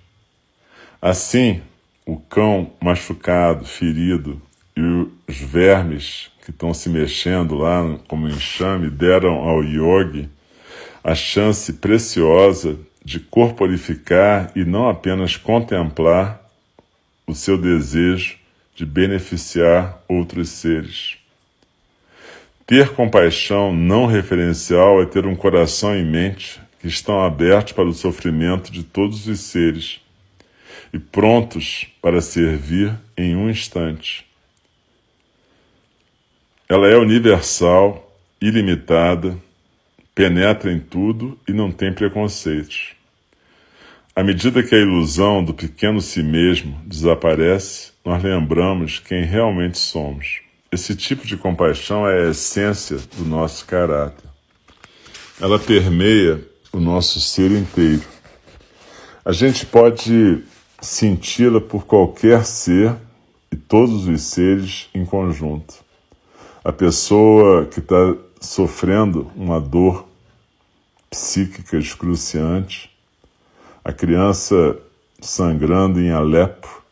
Assim, 1.03 1.61
o 2.07 2.17
cão 2.17 2.73
machucado, 2.81 3.65
ferido, 3.65 4.41
e 4.77 4.81
os 5.29 5.37
vermes 5.37 6.31
que 6.45 6.51
estão 6.51 6.73
se 6.73 6.89
mexendo 6.89 7.57
lá 7.57 7.99
como 8.09 8.29
enxame 8.29 8.89
deram 8.89 9.35
ao 9.35 9.63
yogi 9.63 10.29
a 11.03 11.15
chance 11.15 11.73
preciosa 11.75 12.79
de 13.05 13.19
corporificar 13.21 14.51
e 14.55 14.65
não 14.65 14.89
apenas 14.89 15.37
contemplar 15.37 16.41
o 17.27 17.35
seu 17.35 17.57
desejo 17.57 18.37
de 18.75 18.85
beneficiar 18.85 20.03
outros 20.09 20.49
seres. 20.51 21.17
Ter 22.67 22.91
compaixão 22.91 23.73
não 23.75 24.07
referencial 24.07 25.03
é 25.03 25.07
ter 25.07 25.27
um 25.27 25.35
coração 25.35 25.97
em 25.97 26.05
mente 26.05 26.61
que 26.81 26.89
estão 26.89 27.21
abertos 27.21 27.73
para 27.73 27.89
o 27.89 27.93
sofrimento 27.93 28.71
de 28.71 28.83
todos 28.83 29.27
os 29.27 29.41
seres 29.41 30.01
e 30.93 30.99
prontos 30.99 31.87
para 32.01 32.21
servir 32.21 32.93
em 33.17 33.35
um 33.35 33.51
instante 33.51 34.31
ela 36.71 36.87
é 36.87 36.97
universal, 36.97 38.17
ilimitada, 38.41 39.37
penetra 40.15 40.73
em 40.73 40.79
tudo 40.79 41.39
e 41.49 41.53
não 41.53 41.71
tem 41.71 41.93
preconceitos. 41.93 42.95
À 44.15 44.23
medida 44.23 44.63
que 44.63 44.75
a 44.75 44.79
ilusão 44.79 45.43
do 45.43 45.55
pequeno 45.55 46.01
si 46.01 46.23
mesmo 46.23 46.81
desaparece, 46.85 47.93
nós 48.05 48.23
lembramos 48.23 48.99
quem 48.99 49.25
realmente 49.25 49.79
somos. 49.79 50.41
Esse 50.73 50.95
tipo 50.95 51.27
de 51.27 51.37
compaixão 51.37 52.07
é 52.07 52.27
a 52.27 52.31
essência 52.31 52.99
do 53.17 53.25
nosso 53.25 53.65
caráter. 53.67 54.29
Ela 55.41 55.59
permeia 55.59 56.45
o 56.73 56.79
nosso 56.79 57.21
ser 57.21 57.51
inteiro. 57.51 58.03
A 59.25 59.33
gente 59.33 59.65
pode 59.65 60.43
senti-la 60.81 61.61
por 61.61 61.87
qualquer 61.87 62.45
ser 62.45 62.95
e 63.53 63.57
todos 63.57 64.07
os 64.07 64.23
seres 64.23 64.89
em 64.95 65.05
conjunto. 65.05 65.75
A 66.65 66.73
pessoa 66.73 67.67
que 67.67 67.81
está 67.81 68.15
sofrendo 68.41 69.31
uma 69.37 69.61
dor 69.61 70.09
psíquica 71.11 71.77
excruciante, 71.77 72.91
a 73.85 73.93
criança 73.93 74.81
sangrando 75.21 76.01
em 76.01 76.11
Alepo, 76.11 76.83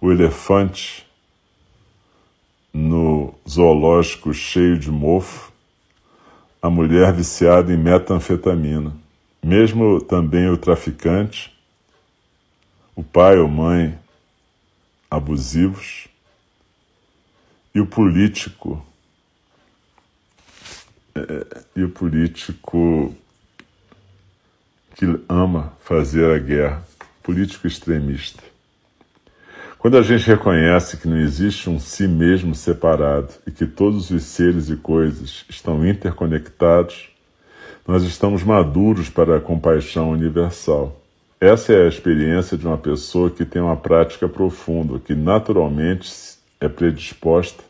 o 0.00 0.12
elefante 0.12 1.04
no 2.72 3.34
zoológico 3.48 4.32
cheio 4.32 4.78
de 4.78 4.90
mofo, 4.90 5.50
a 6.62 6.70
mulher 6.70 7.12
viciada 7.12 7.72
em 7.72 7.76
metanfetamina, 7.76 8.94
mesmo 9.42 10.00
também 10.00 10.48
o 10.48 10.56
traficante, 10.56 11.52
o 12.94 13.02
pai 13.02 13.38
ou 13.38 13.48
mãe 13.48 13.98
abusivos, 15.10 16.08
e 17.74 17.80
o 17.80 17.86
político 17.86 18.84
e 21.74 21.82
o 21.82 21.90
político 21.90 23.14
que 24.94 25.04
ama 25.28 25.72
fazer 25.80 26.34
a 26.34 26.38
guerra, 26.38 26.82
político 27.22 27.66
extremista. 27.66 28.42
Quando 29.78 29.98
a 29.98 30.02
gente 30.02 30.26
reconhece 30.26 30.96
que 30.96 31.06
não 31.06 31.18
existe 31.18 31.68
um 31.68 31.78
si 31.78 32.08
mesmo 32.08 32.54
separado 32.54 33.28
e 33.46 33.50
que 33.50 33.66
todos 33.66 34.10
os 34.10 34.22
seres 34.24 34.70
e 34.70 34.76
coisas 34.76 35.44
estão 35.48 35.86
interconectados, 35.86 37.10
nós 37.86 38.02
estamos 38.02 38.42
maduros 38.42 39.08
para 39.08 39.36
a 39.36 39.40
compaixão 39.40 40.10
universal. 40.10 41.00
Essa 41.40 41.74
é 41.74 41.84
a 41.84 41.88
experiência 41.88 42.56
de 42.56 42.66
uma 42.66 42.78
pessoa 42.78 43.30
que 43.30 43.44
tem 43.44 43.60
uma 43.60 43.76
prática 43.76 44.28
profunda, 44.28 44.98
que 44.98 45.14
naturalmente 45.14 46.10
é 46.58 46.68
predisposta 46.68 47.62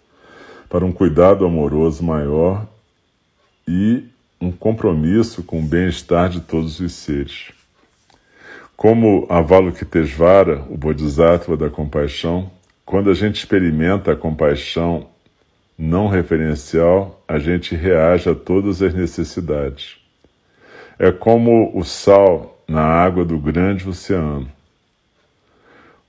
para 0.71 0.85
um 0.85 0.93
cuidado 0.93 1.45
amoroso 1.45 2.03
maior 2.05 2.67
e 3.67 4.05
um 4.41 4.53
compromisso 4.53 5.43
com 5.43 5.61
o 5.61 5.63
bem-estar 5.63 6.29
de 6.29 6.41
todos 6.41 6.79
os 6.79 6.93
seres. 6.93 7.53
Como 8.77 9.27
Avalokitesvara, 9.29 10.65
o 10.69 10.77
Bodhisattva 10.77 11.57
da 11.57 11.71
compaixão, 11.71 12.51
quando 12.85 13.11
a 13.11 13.15
gente 13.15 13.37
experimenta 13.37 14.13
a 14.13 14.17
compaixão 14.17 15.09
não 15.79 16.07
referencial, 16.07 17.23
a 17.27 17.39
gente 17.39 17.75
reage 17.75 18.29
a 18.29 18.35
todas 18.35 18.83
as 18.83 18.95
necessidades. 18.95 19.97
É 20.99 21.11
como 21.11 21.77
o 21.77 21.85
sal 21.85 22.63
na 22.69 22.83
água 22.83 23.25
do 23.25 23.39
grande 23.39 23.89
oceano, 23.89 24.51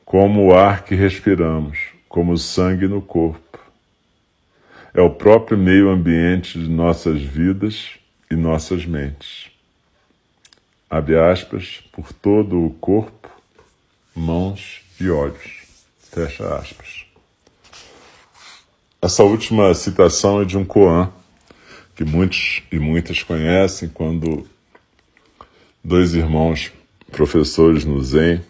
como 0.05 0.47
o 0.47 0.55
ar 0.55 0.83
que 0.83 0.95
respiramos, 0.95 1.89
como 2.07 2.33
o 2.33 2.37
sangue 2.37 2.87
no 2.87 3.01
corpo 3.01 3.59
é 4.97 5.01
o 5.01 5.11
próprio 5.11 5.55
meio 5.55 5.91
ambiente 5.91 6.57
de 6.57 6.67
nossas 6.67 7.21
vidas 7.21 7.99
e 8.31 8.35
nossas 8.35 8.83
mentes. 8.83 9.51
Abre 10.89 11.15
aspas, 11.19 11.83
por 11.91 12.11
todo 12.11 12.65
o 12.65 12.71
corpo, 12.71 13.29
mãos 14.15 14.81
e 14.99 15.07
olhos. 15.07 15.61
Fecha 15.99 16.51
aspas. 16.55 17.05
Essa 18.99 19.23
última 19.23 19.71
citação 19.75 20.41
é 20.41 20.45
de 20.45 20.57
um 20.57 20.65
Koan, 20.65 21.11
que 21.95 22.03
muitos 22.03 22.63
e 22.71 22.79
muitas 22.79 23.21
conhecem 23.21 23.89
quando 23.89 24.47
dois 25.83 26.15
irmãos 26.15 26.71
professores 27.11 27.85
no 27.85 28.01
Zen 28.01 28.43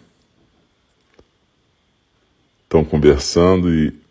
estão 2.64 2.82
conversando 2.82 3.70
e 3.70 4.07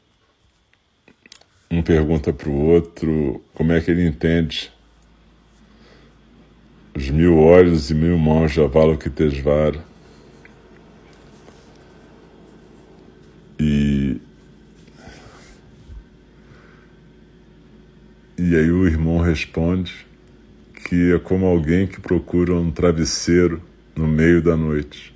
um 1.69 1.81
pergunta 1.81 2.31
para 2.31 2.49
o 2.49 2.55
outro 2.55 3.41
como 3.53 3.71
é 3.73 3.81
que 3.81 3.91
ele 3.91 4.07
entende 4.07 4.71
os 6.95 7.09
mil 7.09 7.37
olhos 7.37 7.91
e 7.91 7.93
mil 7.93 8.17
mãos 8.17 8.53
de 8.53 8.61
Avalokitesvara. 8.61 9.85
E, 13.59 14.19
e 18.37 18.55
aí 18.55 18.71
o 18.71 18.87
irmão 18.87 19.19
responde 19.19 20.07
que 20.87 21.13
é 21.13 21.19
como 21.19 21.45
alguém 21.45 21.85
que 21.85 21.99
procura 21.99 22.55
um 22.55 22.71
travesseiro 22.71 23.61
no 23.95 24.07
meio 24.07 24.41
da 24.41 24.55
noite. 24.55 25.13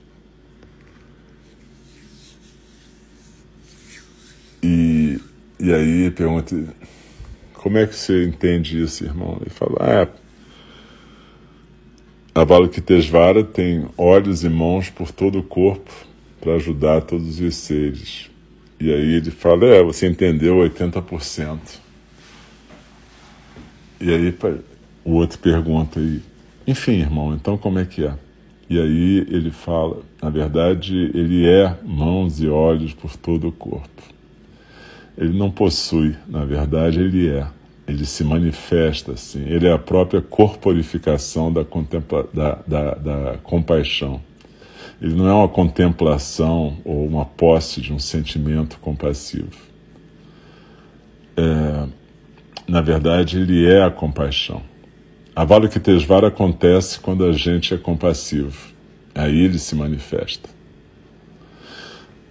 E 4.62 5.01
e 5.62 5.72
aí 5.72 6.10
pergunta, 6.10 6.56
como 7.54 7.78
é 7.78 7.86
que 7.86 7.96
você 7.96 8.26
entende 8.26 8.82
isso, 8.82 9.04
irmão? 9.04 9.38
Ele 9.40 9.52
fala, 9.52 9.78
ah, 9.80 10.08
a 12.34 12.44
Valokitesvara 12.44 13.44
tem 13.44 13.86
olhos 13.96 14.44
e 14.44 14.50
mãos 14.50 14.90
por 14.90 15.12
todo 15.12 15.38
o 15.38 15.44
corpo 15.44 15.92
para 16.40 16.56
ajudar 16.56 17.02
todos 17.02 17.40
os 17.40 17.56
seres. 17.56 18.32
E 18.80 18.92
aí 18.92 19.14
ele 19.18 19.30
fala, 19.30 19.66
é, 19.66 19.84
você 19.84 20.08
entendeu 20.08 20.56
80%. 20.56 21.60
E 24.00 24.12
aí 24.12 24.36
o 25.06 25.12
outro 25.12 25.38
pergunta 25.38 26.00
aí, 26.00 26.22
enfim, 26.66 27.02
irmão, 27.02 27.36
então 27.36 27.56
como 27.56 27.78
é 27.78 27.86
que 27.86 28.04
é? 28.04 28.16
E 28.68 28.80
aí 28.80 29.28
ele 29.30 29.52
fala, 29.52 30.02
na 30.20 30.32
verdade, 30.32 31.12
ele 31.14 31.48
é 31.48 31.78
mãos 31.86 32.42
e 32.42 32.48
olhos 32.48 32.96
por 32.96 33.16
todo 33.16 33.50
o 33.50 33.52
corpo. 33.52 34.02
Ele 35.22 35.38
não 35.38 35.52
possui, 35.52 36.16
na 36.28 36.44
verdade, 36.44 37.00
ele 37.00 37.30
é. 37.30 37.46
ele 37.88 38.08
se 38.08 38.24
manifesta 38.24 39.12
assim, 39.12 39.44
ele 39.48 39.68
é 39.68 39.72
a 39.72 39.78
própria 39.78 40.20
corporificação 40.20 41.54
da, 41.54 41.64
contempla, 41.64 42.28
da, 42.34 42.58
da, 42.66 42.96
da 42.96 43.38
compaixão. 43.44 44.20
Ele 45.00 45.14
não 45.14 45.28
é 45.28 45.34
uma 45.34 45.48
contemplação 45.48 46.76
ou 46.84 47.06
uma 47.06 47.24
posse 47.24 47.82
de 47.82 47.94
um 47.94 48.00
sentimento 48.00 48.80
compassivo. 48.80 49.52
É, 51.38 51.88
na 52.68 52.82
verdade, 52.82 53.38
ele 53.38 53.72
é 53.72 53.84
a 53.84 53.92
compaixão. 53.92 54.64
A 55.36 55.46
Valokitesvara 55.46 56.30
acontece 56.30 57.00
quando 57.00 57.26
a 57.26 57.32
gente 57.32 57.76
é 57.76 57.78
compassivo. 57.78 58.58
Aí 59.14 59.40
ele 59.40 59.60
se 59.60 59.76
manifesta. 59.76 60.50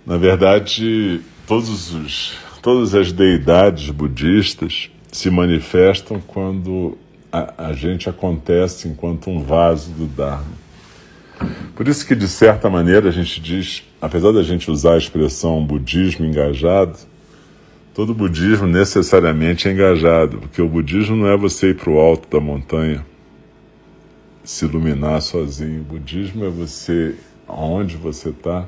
Na 0.04 0.16
verdade, 0.16 1.20
todos 1.46 1.94
os, 1.94 2.34
todas 2.60 2.94
as 2.94 3.12
deidades 3.12 3.90
budistas 3.90 4.90
se 5.10 5.30
manifestam 5.30 6.20
quando 6.20 6.96
a, 7.32 7.68
a 7.68 7.72
gente 7.72 8.08
acontece 8.08 8.88
enquanto 8.88 9.30
um 9.30 9.42
vaso 9.42 9.90
do 9.92 10.06
Dharma. 10.06 10.60
Por 11.74 11.88
isso 11.88 12.06
que, 12.06 12.14
de 12.14 12.28
certa 12.28 12.68
maneira, 12.68 13.08
a 13.08 13.12
gente 13.12 13.40
diz, 13.40 13.82
apesar 14.00 14.32
da 14.32 14.42
gente 14.42 14.70
usar 14.70 14.94
a 14.94 14.98
expressão 14.98 15.64
budismo 15.64 16.26
engajado, 16.26 16.98
todo 17.94 18.14
budismo 18.14 18.66
necessariamente 18.66 19.66
é 19.66 19.72
engajado, 19.72 20.38
porque 20.38 20.60
o 20.60 20.68
budismo 20.68 21.16
não 21.16 21.28
é 21.28 21.36
você 21.36 21.70
ir 21.70 21.76
para 21.76 21.90
o 21.90 21.98
alto 21.98 22.28
da 22.28 22.40
montanha 22.40 23.04
se 24.44 24.66
iluminar 24.66 25.22
sozinho. 25.22 25.80
O 25.80 25.84
budismo 25.84 26.44
é 26.44 26.50
você, 26.50 27.14
onde 27.48 27.96
você 27.96 28.28
está, 28.28 28.66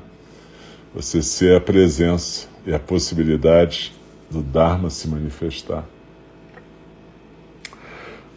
você 0.95 1.21
ser 1.21 1.57
a 1.57 1.61
presença 1.61 2.52
e 2.65 2.73
a 2.73 2.79
possibilidade 2.79 3.93
do 4.29 4.41
Dharma 4.41 4.89
se 4.89 5.07
manifestar. 5.07 5.85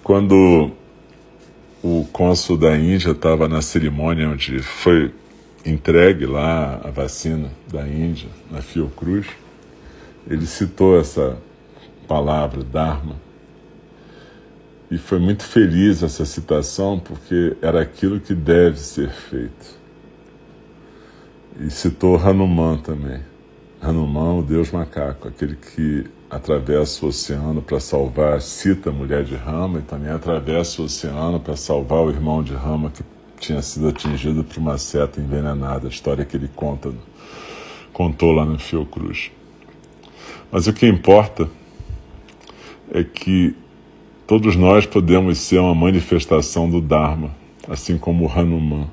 Quando 0.03 0.71
o 1.83 2.07
cônsul 2.13 2.57
da 2.57 2.77
Índia 2.77 3.11
estava 3.11 3.49
na 3.49 3.63
cerimônia 3.63 4.29
onde 4.29 4.61
foi 4.61 5.13
entregue 5.65 6.27
lá 6.27 6.81
a 6.85 6.91
vacina 6.91 7.51
da 7.69 7.87
Índia, 7.87 8.29
na 8.51 8.63
Fiocruz, 8.63 9.27
ele 10.29 10.47
citou 10.47 10.99
essa 10.99 11.37
palavra, 12.07 12.63
Dharma. 12.63 13.17
E 14.91 14.99
foi 14.99 15.19
muito 15.19 15.43
feliz 15.45 16.03
essa 16.03 16.25
citação, 16.25 16.99
porque 17.01 17.57
era 17.61 17.81
aquilo 17.81 18.21
que 18.21 18.35
deve 18.35 18.79
ser 18.79 19.11
feito. 19.11 19.77
E 21.61 21.71
citou 21.71 22.17
Hanuman 22.17 22.79
também. 22.79 23.21
Hanuman, 23.87 24.39
o 24.39 24.43
deus 24.43 24.73
macaco, 24.73 25.29
aquele 25.29 25.55
que 25.55 26.05
atravessa 26.29 27.07
o 27.07 27.09
oceano 27.09 27.63
para 27.63 27.79
salvar 27.79 28.41
Sita, 28.41 28.91
mulher 28.91 29.23
de 29.23 29.37
Rama, 29.37 29.79
e 29.79 29.83
também 29.83 30.11
atravessa 30.11 30.83
o 30.83 30.87
oceano 30.87 31.39
para 31.39 31.55
salvar 31.55 32.01
o 32.01 32.11
irmão 32.11 32.43
de 32.43 32.53
Rama 32.53 32.91
que 32.91 33.05
tinha 33.39 33.63
sido 33.63 33.87
atingido 33.87 34.43
por 34.43 34.59
uma 34.59 34.77
seta 34.77 35.21
envenenada, 35.21 35.87
a 35.87 35.91
história 35.91 36.25
que 36.25 36.37
ele 36.37 36.49
conta, 36.49 36.93
contou 37.93 38.33
lá 38.33 38.45
no 38.45 38.59
Fiocruz. 38.59 39.31
Mas 40.51 40.67
o 40.67 40.73
que 40.73 40.89
importa 40.89 41.49
é 42.91 43.05
que 43.05 43.55
todos 44.27 44.57
nós 44.57 44.85
podemos 44.85 45.39
ser 45.39 45.59
uma 45.59 45.75
manifestação 45.75 46.69
do 46.69 46.81
Dharma, 46.81 47.31
assim 47.69 47.97
como 47.97 48.27
o 48.27 48.33
Hanuman. 48.33 48.89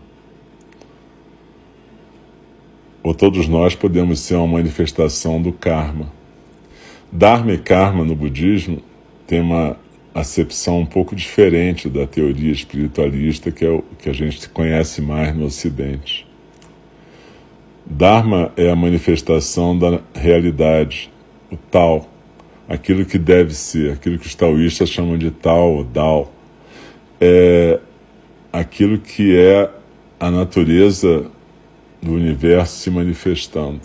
Ou 3.03 3.13
todos 3.13 3.47
nós 3.47 3.75
podemos 3.75 4.21
ser 4.21 4.35
uma 4.35 4.47
manifestação 4.47 5.41
do 5.41 5.51
karma 5.51 6.09
Dharma 7.15 7.53
e 7.53 7.59
Karma 7.59 8.03
no 8.03 8.15
budismo 8.15 8.81
tem 9.27 9.39
uma 9.39 9.77
acepção 10.15 10.79
um 10.79 10.85
pouco 10.85 11.15
diferente 11.15 11.87
da 11.87 12.07
teoria 12.07 12.51
espiritualista 12.51 13.51
que 13.51 13.63
é 13.63 13.69
o 13.69 13.83
que 13.99 14.09
a 14.09 14.13
gente 14.13 14.49
conhece 14.49 14.99
mais 14.99 15.35
no 15.35 15.45
Ocidente. 15.45 16.27
Dharma 17.85 18.51
é 18.57 18.71
a 18.71 18.75
manifestação 18.75 19.77
da 19.77 19.99
realidade, 20.15 21.11
o 21.51 21.55
tal, 21.55 22.09
aquilo 22.67 23.05
que 23.05 23.19
deve 23.19 23.53
ser, 23.53 23.91
aquilo 23.91 24.17
que 24.17 24.25
os 24.25 24.33
taoístas 24.33 24.89
chamam 24.89 25.15
de 25.15 25.29
tal 25.29 25.71
ou 25.71 25.83
dao. 25.83 26.33
É 27.21 27.79
aquilo 28.51 28.97
que 28.97 29.37
é 29.37 29.69
a 30.19 30.31
natureza 30.31 31.29
do 32.03 32.13
universo 32.13 32.75
se 32.75 32.89
manifestando. 32.89 33.79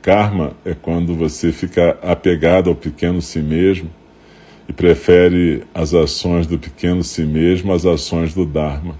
Karma 0.00 0.52
é 0.64 0.72
quando 0.72 1.14
você 1.14 1.52
fica 1.52 1.98
apegado 2.00 2.70
ao 2.70 2.76
pequeno 2.76 3.20
si 3.20 3.40
mesmo 3.40 3.90
e 4.68 4.72
prefere 4.72 5.64
as 5.74 5.92
ações 5.92 6.46
do 6.46 6.58
pequeno 6.58 7.02
si 7.02 7.24
mesmo 7.24 7.72
às 7.72 7.84
ações 7.84 8.32
do 8.32 8.46
Dharma. 8.46 8.98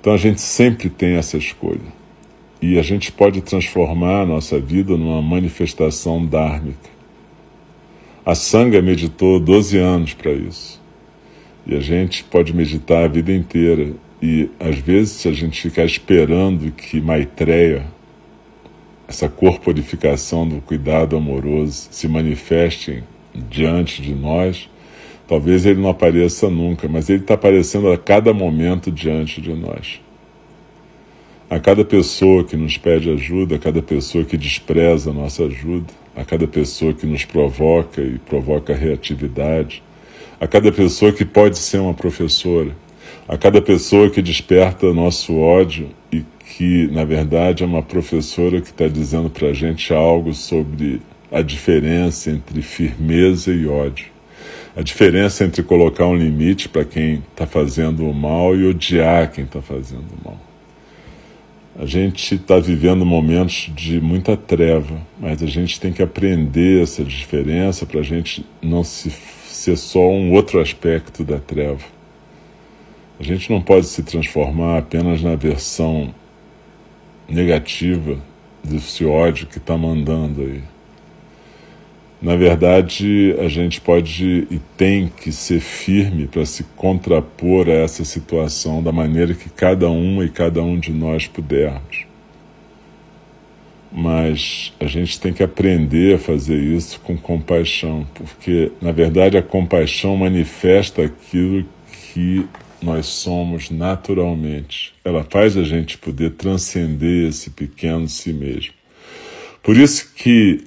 Então 0.00 0.14
a 0.14 0.16
gente 0.16 0.40
sempre 0.40 0.88
tem 0.88 1.16
essa 1.16 1.36
escolha. 1.36 2.00
E 2.62 2.78
a 2.78 2.82
gente 2.82 3.12
pode 3.12 3.40
transformar 3.42 4.22
a 4.22 4.26
nossa 4.26 4.58
vida 4.58 4.96
numa 4.96 5.20
manifestação 5.20 6.24
dármica. 6.24 6.88
A 8.24 8.34
Sangha 8.34 8.80
meditou 8.80 9.38
12 9.38 9.78
anos 9.78 10.14
para 10.14 10.32
isso. 10.32 10.80
E 11.66 11.74
a 11.74 11.80
gente 11.80 12.24
pode 12.24 12.54
meditar 12.54 13.04
a 13.04 13.08
vida 13.08 13.32
inteira. 13.32 13.92
E 14.22 14.50
às 14.60 14.76
vezes, 14.76 15.12
se 15.12 15.28
a 15.28 15.32
gente 15.32 15.60
ficar 15.62 15.84
esperando 15.84 16.70
que 16.72 17.00
Maitreya, 17.00 17.86
essa 19.08 19.28
corporificação 19.28 20.46
do 20.46 20.60
cuidado 20.60 21.16
amoroso 21.16 21.88
se 21.90 22.06
manifeste 22.06 23.02
diante 23.34 24.02
de 24.02 24.14
nós, 24.14 24.68
talvez 25.26 25.64
ele 25.64 25.80
não 25.80 25.88
apareça 25.88 26.50
nunca, 26.50 26.86
mas 26.86 27.08
ele 27.08 27.22
está 27.22 27.34
aparecendo 27.34 27.90
a 27.90 27.96
cada 27.96 28.34
momento 28.34 28.90
diante 28.90 29.40
de 29.40 29.54
nós. 29.54 30.00
A 31.48 31.58
cada 31.58 31.84
pessoa 31.84 32.44
que 32.44 32.56
nos 32.56 32.76
pede 32.76 33.10
ajuda, 33.10 33.56
a 33.56 33.58
cada 33.58 33.82
pessoa 33.82 34.22
que 34.22 34.36
despreza 34.36 35.10
a 35.10 35.14
nossa 35.14 35.44
ajuda, 35.44 35.92
a 36.14 36.24
cada 36.24 36.46
pessoa 36.46 36.92
que 36.92 37.06
nos 37.06 37.24
provoca 37.24 38.02
e 38.02 38.18
provoca 38.18 38.74
reatividade, 38.74 39.82
a 40.38 40.46
cada 40.46 40.70
pessoa 40.70 41.12
que 41.12 41.24
pode 41.24 41.58
ser 41.58 41.78
uma 41.78 41.94
professora, 41.94 42.76
a 43.30 43.38
cada 43.38 43.62
pessoa 43.62 44.10
que 44.10 44.20
desperta 44.20 44.92
nosso 44.92 45.38
ódio 45.38 45.90
e 46.10 46.24
que, 46.44 46.88
na 46.88 47.04
verdade, 47.04 47.62
é 47.62 47.66
uma 47.66 47.80
professora 47.80 48.60
que 48.60 48.70
está 48.70 48.88
dizendo 48.88 49.30
para 49.30 49.50
a 49.50 49.52
gente 49.52 49.94
algo 49.94 50.34
sobre 50.34 51.00
a 51.30 51.40
diferença 51.40 52.28
entre 52.28 52.60
firmeza 52.60 53.52
e 53.52 53.68
ódio. 53.68 54.06
A 54.74 54.82
diferença 54.82 55.44
entre 55.44 55.62
colocar 55.62 56.08
um 56.08 56.16
limite 56.16 56.68
para 56.68 56.84
quem 56.84 57.22
está 57.30 57.46
fazendo 57.46 58.04
o 58.04 58.12
mal 58.12 58.56
e 58.56 58.66
odiar 58.66 59.30
quem 59.30 59.44
está 59.44 59.62
fazendo 59.62 60.08
o 60.20 60.24
mal. 60.24 60.40
A 61.78 61.86
gente 61.86 62.34
está 62.34 62.58
vivendo 62.58 63.06
momentos 63.06 63.70
de 63.76 64.00
muita 64.00 64.36
treva, 64.36 65.00
mas 65.20 65.40
a 65.40 65.46
gente 65.46 65.78
tem 65.78 65.92
que 65.92 66.02
aprender 66.02 66.82
essa 66.82 67.04
diferença 67.04 67.86
para 67.86 68.00
a 68.00 68.02
gente 68.04 68.44
não 68.60 68.82
se, 68.82 69.08
ser 69.46 69.76
só 69.76 70.00
um 70.00 70.32
outro 70.32 70.60
aspecto 70.60 71.22
da 71.22 71.38
treva. 71.38 71.99
A 73.20 73.22
gente 73.22 73.50
não 73.50 73.60
pode 73.60 73.84
se 73.84 74.02
transformar 74.02 74.78
apenas 74.78 75.20
na 75.20 75.36
versão 75.36 76.14
negativa 77.28 78.18
desse 78.64 79.04
ódio 79.04 79.46
que 79.46 79.58
está 79.58 79.76
mandando 79.76 80.40
aí. 80.40 80.62
Na 82.22 82.34
verdade, 82.34 83.36
a 83.38 83.46
gente 83.46 83.78
pode 83.78 84.46
e 84.50 84.58
tem 84.74 85.06
que 85.08 85.32
ser 85.32 85.60
firme 85.60 86.28
para 86.28 86.46
se 86.46 86.64
contrapor 86.74 87.68
a 87.68 87.72
essa 87.72 88.06
situação 88.06 88.82
da 88.82 88.90
maneira 88.90 89.34
que 89.34 89.50
cada 89.50 89.90
um 89.90 90.24
e 90.24 90.30
cada 90.30 90.62
um 90.62 90.78
de 90.78 90.90
nós 90.90 91.26
pudermos. 91.26 92.06
Mas 93.92 94.72
a 94.80 94.86
gente 94.86 95.20
tem 95.20 95.34
que 95.34 95.42
aprender 95.42 96.14
a 96.14 96.18
fazer 96.18 96.56
isso 96.56 96.98
com 97.00 97.18
compaixão, 97.18 98.06
porque, 98.14 98.72
na 98.80 98.92
verdade, 98.92 99.36
a 99.36 99.42
compaixão 99.42 100.16
manifesta 100.16 101.02
aquilo 101.02 101.66
que 101.92 102.46
nós 102.82 103.06
somos 103.06 103.70
naturalmente. 103.70 104.94
Ela 105.04 105.24
faz 105.24 105.56
a 105.56 105.62
gente 105.62 105.98
poder 105.98 106.30
transcender 106.30 107.28
esse 107.28 107.50
pequeno 107.50 108.08
si 108.08 108.32
mesmo. 108.32 108.72
Por 109.62 109.76
isso 109.76 110.12
que 110.14 110.64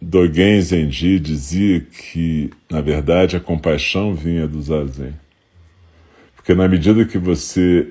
Dogen 0.00 0.60
Zenji 0.60 1.18
dizia 1.18 1.80
que, 1.80 2.50
na 2.70 2.80
verdade, 2.80 3.36
a 3.36 3.40
compaixão 3.40 4.14
vinha 4.14 4.46
do 4.46 4.62
Zazen. 4.62 5.14
Porque 6.36 6.54
na 6.54 6.68
medida 6.68 7.04
que 7.04 7.18
você 7.18 7.88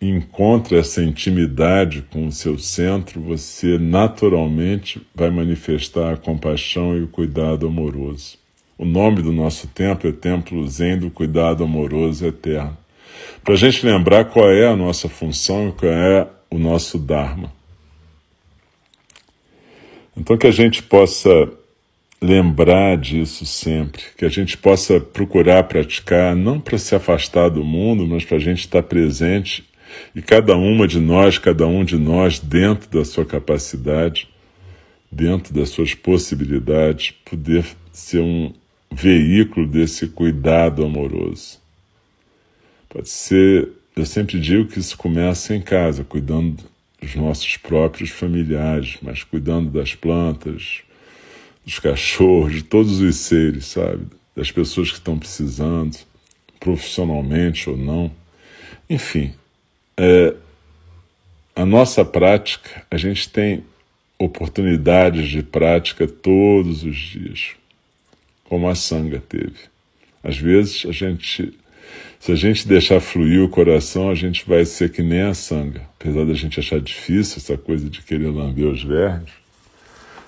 encontra 0.00 0.78
essa 0.78 1.02
intimidade 1.02 2.02
com 2.10 2.26
o 2.26 2.32
seu 2.32 2.58
centro, 2.58 3.20
você 3.20 3.78
naturalmente 3.78 5.00
vai 5.14 5.30
manifestar 5.30 6.12
a 6.14 6.16
compaixão 6.16 6.96
e 6.96 7.02
o 7.02 7.08
cuidado 7.08 7.66
amoroso. 7.66 8.36
O 8.76 8.84
nome 8.84 9.22
do 9.22 9.32
nosso 9.32 9.68
templo 9.68 10.10
é 10.10 10.12
Templo 10.12 10.66
Zen 10.68 10.98
do 10.98 11.10
Cuidado 11.10 11.64
Amoroso 11.64 12.26
Eterno 12.26 12.76
para 13.44 13.54
a 13.54 13.56
gente 13.56 13.84
lembrar 13.84 14.24
qual 14.26 14.50
é 14.50 14.66
a 14.66 14.76
nossa 14.76 15.08
função 15.08 15.72
qual 15.72 15.92
é 15.92 16.26
o 16.50 16.58
nosso 16.58 16.98
Dharma. 16.98 17.52
Então, 20.16 20.36
que 20.36 20.46
a 20.46 20.50
gente 20.50 20.82
possa 20.82 21.28
lembrar 22.20 22.96
disso 22.96 23.44
sempre, 23.44 24.02
que 24.16 24.24
a 24.24 24.28
gente 24.28 24.56
possa 24.56 24.98
procurar 24.98 25.64
praticar, 25.64 26.34
não 26.34 26.58
para 26.58 26.78
se 26.78 26.94
afastar 26.94 27.50
do 27.50 27.62
mundo, 27.62 28.06
mas 28.06 28.24
para 28.24 28.38
a 28.38 28.40
gente 28.40 28.60
estar 28.60 28.82
presente 28.82 29.64
e 30.14 30.22
cada 30.22 30.56
uma 30.56 30.88
de 30.88 30.98
nós, 30.98 31.38
cada 31.38 31.66
um 31.66 31.84
de 31.84 31.96
nós, 31.96 32.38
dentro 32.38 32.88
da 32.90 33.04
sua 33.04 33.24
capacidade, 33.24 34.28
dentro 35.10 35.54
das 35.54 35.68
suas 35.70 35.94
possibilidades, 35.94 37.14
poder 37.24 37.64
ser 37.92 38.20
um 38.20 38.52
veículo 38.90 39.66
desse 39.66 40.06
cuidado 40.08 40.84
amoroso. 40.84 41.60
Pode 42.96 43.10
ser, 43.10 43.72
eu 43.94 44.06
sempre 44.06 44.40
digo 44.40 44.68
que 44.68 44.78
isso 44.78 44.96
começa 44.96 45.54
em 45.54 45.60
casa, 45.60 46.02
cuidando 46.02 46.64
dos 46.98 47.14
nossos 47.14 47.58
próprios 47.58 48.08
familiares, 48.08 48.96
mas 49.02 49.22
cuidando 49.22 49.68
das 49.68 49.94
plantas, 49.94 50.80
dos 51.62 51.78
cachorros, 51.78 52.54
de 52.54 52.62
todos 52.62 53.00
os 53.00 53.16
seres, 53.16 53.66
sabe? 53.66 54.06
Das 54.34 54.50
pessoas 54.50 54.88
que 54.88 54.96
estão 54.96 55.18
precisando, 55.18 55.94
profissionalmente 56.58 57.68
ou 57.68 57.76
não. 57.76 58.10
Enfim, 58.88 59.34
é, 59.98 60.34
a 61.54 61.66
nossa 61.66 62.02
prática, 62.02 62.82
a 62.90 62.96
gente 62.96 63.28
tem 63.28 63.62
oportunidades 64.18 65.28
de 65.28 65.42
prática 65.42 66.08
todos 66.08 66.82
os 66.82 66.96
dias, 66.96 67.50
como 68.44 68.66
a 68.66 68.74
sanga 68.74 69.20
teve. 69.20 69.68
Às 70.24 70.38
vezes 70.38 70.86
a 70.86 70.92
gente, 70.92 71.52
se 72.26 72.32
a 72.32 72.34
gente 72.34 72.66
deixar 72.66 72.98
fluir 72.98 73.40
o 73.40 73.48
coração, 73.48 74.10
a 74.10 74.14
gente 74.16 74.44
vai 74.48 74.64
ser 74.64 74.90
que 74.90 75.00
nem 75.00 75.22
a 75.22 75.32
sanga. 75.32 75.88
Apesar 75.96 76.24
da 76.24 76.34
gente 76.34 76.58
achar 76.58 76.80
difícil 76.80 77.36
essa 77.36 77.56
coisa 77.56 77.88
de 77.88 78.02
querer 78.02 78.26
lamber 78.26 78.66
os 78.66 78.82
vermes, 78.82 79.30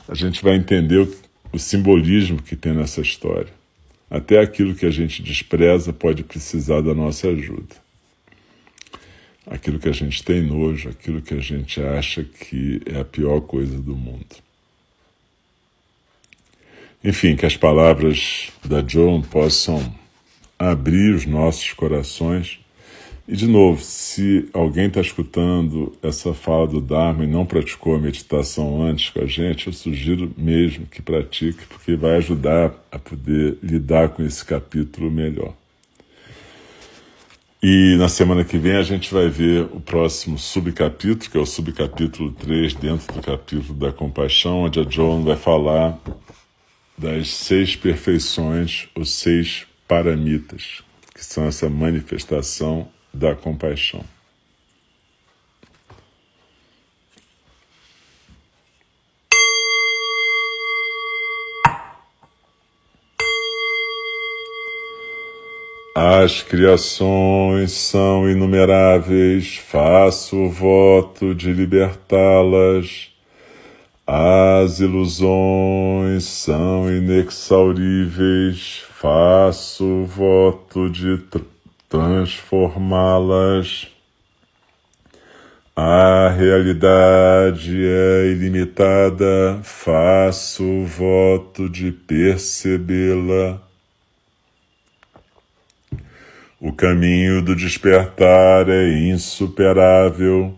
a 0.06 0.14
gente 0.14 0.40
vai 0.40 0.54
entender 0.54 0.98
o, 0.98 1.12
o 1.52 1.58
simbolismo 1.58 2.40
que 2.40 2.54
tem 2.54 2.72
nessa 2.72 3.00
história. 3.00 3.52
Até 4.08 4.38
aquilo 4.38 4.76
que 4.76 4.86
a 4.86 4.92
gente 4.92 5.24
despreza 5.24 5.92
pode 5.92 6.22
precisar 6.22 6.82
da 6.82 6.94
nossa 6.94 7.26
ajuda. 7.30 7.74
Aquilo 9.44 9.80
que 9.80 9.88
a 9.88 9.92
gente 9.92 10.22
tem 10.22 10.40
nojo, 10.40 10.90
aquilo 10.90 11.20
que 11.20 11.34
a 11.34 11.40
gente 11.40 11.82
acha 11.82 12.22
que 12.22 12.80
é 12.86 13.00
a 13.00 13.04
pior 13.04 13.40
coisa 13.40 13.76
do 13.76 13.96
mundo. 13.96 14.36
Enfim, 17.02 17.34
que 17.34 17.44
as 17.44 17.56
palavras 17.56 18.52
da 18.64 18.86
Joan 18.86 19.20
possam 19.20 19.92
abrir 20.58 21.14
os 21.14 21.26
nossos 21.26 21.72
corações 21.72 22.60
e, 23.28 23.36
de 23.36 23.46
novo, 23.46 23.82
se 23.82 24.48
alguém 24.54 24.86
está 24.86 25.02
escutando 25.02 25.92
essa 26.02 26.32
fala 26.32 26.66
do 26.66 26.80
Dharma 26.80 27.24
e 27.24 27.26
não 27.26 27.44
praticou 27.44 27.94
a 27.94 27.98
meditação 27.98 28.82
antes 28.82 29.10
com 29.10 29.20
a 29.20 29.26
gente, 29.26 29.66
eu 29.66 29.72
sugiro 29.74 30.32
mesmo 30.34 30.86
que 30.86 31.02
pratique, 31.02 31.66
porque 31.66 31.94
vai 31.94 32.16
ajudar 32.16 32.72
a 32.90 32.98
poder 32.98 33.58
lidar 33.62 34.08
com 34.08 34.22
esse 34.22 34.42
capítulo 34.42 35.10
melhor. 35.10 35.52
E 37.62 37.96
na 37.98 38.08
semana 38.08 38.44
que 38.44 38.56
vem 38.56 38.76
a 38.76 38.82
gente 38.82 39.12
vai 39.12 39.28
ver 39.28 39.64
o 39.74 39.80
próximo 39.80 40.38
subcapítulo, 40.38 41.30
que 41.30 41.36
é 41.36 41.40
o 41.40 41.44
subcapítulo 41.44 42.32
3, 42.32 42.72
dentro 42.76 43.12
do 43.12 43.20
capítulo 43.20 43.78
da 43.78 43.92
compaixão, 43.92 44.62
onde 44.62 44.80
a 44.80 44.88
Joan 44.88 45.22
vai 45.22 45.36
falar 45.36 45.98
das 46.96 47.28
seis 47.28 47.76
perfeições, 47.76 48.88
os 48.96 49.12
seis 49.12 49.66
paramitas, 49.88 50.82
que 51.14 51.24
são 51.24 51.46
essa 51.46 51.68
manifestação 51.68 52.88
da 53.12 53.34
compaixão. 53.34 54.04
As 66.00 66.42
criações 66.42 67.72
são 67.72 68.30
inumeráveis, 68.30 69.56
faço 69.56 70.36
o 70.36 70.48
voto 70.48 71.34
de 71.34 71.52
libertá-las. 71.52 73.17
As 74.10 74.80
ilusões 74.80 76.24
são 76.24 76.90
inexauríveis, 76.90 78.82
faço 78.94 80.06
voto 80.06 80.88
de 80.88 81.20
transformá-las. 81.90 83.86
A 85.76 86.30
realidade 86.30 87.84
é 87.84 88.28
ilimitada, 88.28 89.60
faço 89.62 90.86
voto 90.86 91.68
de 91.68 91.92
percebê-la. 91.92 93.60
O 96.58 96.72
caminho 96.72 97.42
do 97.42 97.54
despertar 97.54 98.70
é 98.70 98.88
insuperável, 99.10 100.57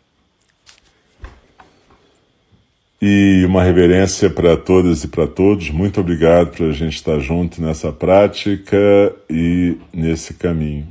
E 3.01 3.43
uma 3.47 3.63
reverência 3.63 4.29
para 4.29 4.55
todas 4.55 5.03
e 5.03 5.07
para 5.07 5.25
todos. 5.25 5.71
Muito 5.71 5.99
obrigado 5.99 6.55
por 6.55 6.69
a 6.69 6.71
gente 6.71 6.95
estar 6.95 7.19
junto 7.19 7.61
nessa 7.61 7.91
prática 7.91 8.77
e 9.29 9.77
nesse 9.91 10.35
caminho. 10.35 10.87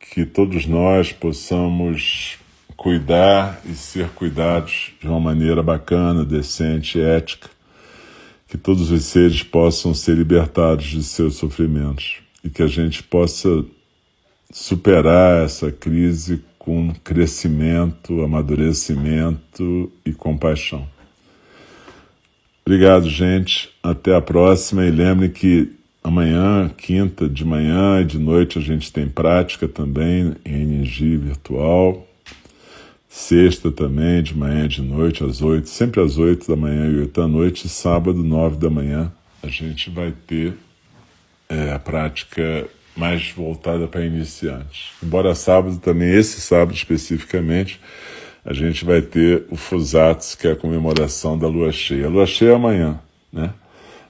Que 0.00 0.24
todos 0.24 0.66
nós 0.66 1.12
possamos 1.12 2.38
cuidar 2.76 3.60
e 3.66 3.74
ser 3.74 4.08
cuidados 4.10 4.92
de 5.00 5.06
uma 5.06 5.20
maneira 5.20 5.62
bacana, 5.62 6.24
decente, 6.24 7.00
ética 7.00 7.50
que 8.54 8.58
todos 8.58 8.92
os 8.92 9.04
seres 9.06 9.42
possam 9.42 9.92
ser 9.92 10.16
libertados 10.16 10.86
de 10.86 11.02
seus 11.02 11.34
sofrimentos 11.34 12.20
e 12.44 12.48
que 12.48 12.62
a 12.62 12.68
gente 12.68 13.02
possa 13.02 13.64
superar 14.48 15.44
essa 15.44 15.72
crise 15.72 16.40
com 16.56 16.92
crescimento, 17.02 18.22
amadurecimento 18.22 19.90
e 20.06 20.12
compaixão. 20.12 20.93
Obrigado, 22.66 23.10
gente. 23.10 23.70
Até 23.82 24.14
a 24.14 24.22
próxima. 24.22 24.86
E 24.86 24.90
lembre 24.90 25.28
que 25.28 25.70
amanhã, 26.02 26.70
quinta, 26.76 27.28
de 27.28 27.44
manhã 27.44 28.00
e 28.00 28.04
de 28.04 28.18
noite, 28.18 28.58
a 28.58 28.62
gente 28.62 28.90
tem 28.90 29.06
prática 29.06 29.68
também 29.68 30.34
em 30.44 30.62
energia 30.62 31.18
virtual. 31.18 32.08
Sexta 33.08 33.70
também, 33.70 34.22
de 34.22 34.36
manhã 34.36 34.64
e 34.64 34.68
de 34.68 34.82
noite, 34.82 35.22
às 35.22 35.40
oito, 35.40 35.68
sempre 35.68 36.00
às 36.00 36.18
oito 36.18 36.48
da 36.48 36.56
manhã 36.56 36.90
e 36.90 36.98
oito 37.00 37.20
da 37.20 37.28
noite. 37.28 37.68
Sábado, 37.68 38.24
nove 38.24 38.56
da 38.56 38.70
manhã, 38.70 39.12
a 39.42 39.46
gente 39.46 39.90
vai 39.90 40.12
ter 40.26 40.54
é, 41.48 41.70
a 41.70 41.78
prática 41.78 42.66
mais 42.96 43.30
voltada 43.30 43.86
para 43.86 44.04
iniciantes. 44.04 44.90
Embora 45.02 45.34
sábado 45.34 45.78
também, 45.78 46.10
esse 46.10 46.40
sábado 46.40 46.74
especificamente, 46.74 47.78
a 48.44 48.52
gente 48.52 48.84
vai 48.84 49.00
ter 49.00 49.44
o 49.50 49.56
Fusatsu, 49.56 50.36
que 50.36 50.46
é 50.46 50.52
a 50.52 50.56
comemoração 50.56 51.38
da 51.38 51.48
lua 51.48 51.72
cheia. 51.72 52.06
A 52.06 52.10
lua 52.10 52.26
cheia 52.26 52.50
é 52.50 52.54
amanhã, 52.54 53.00
né? 53.32 53.54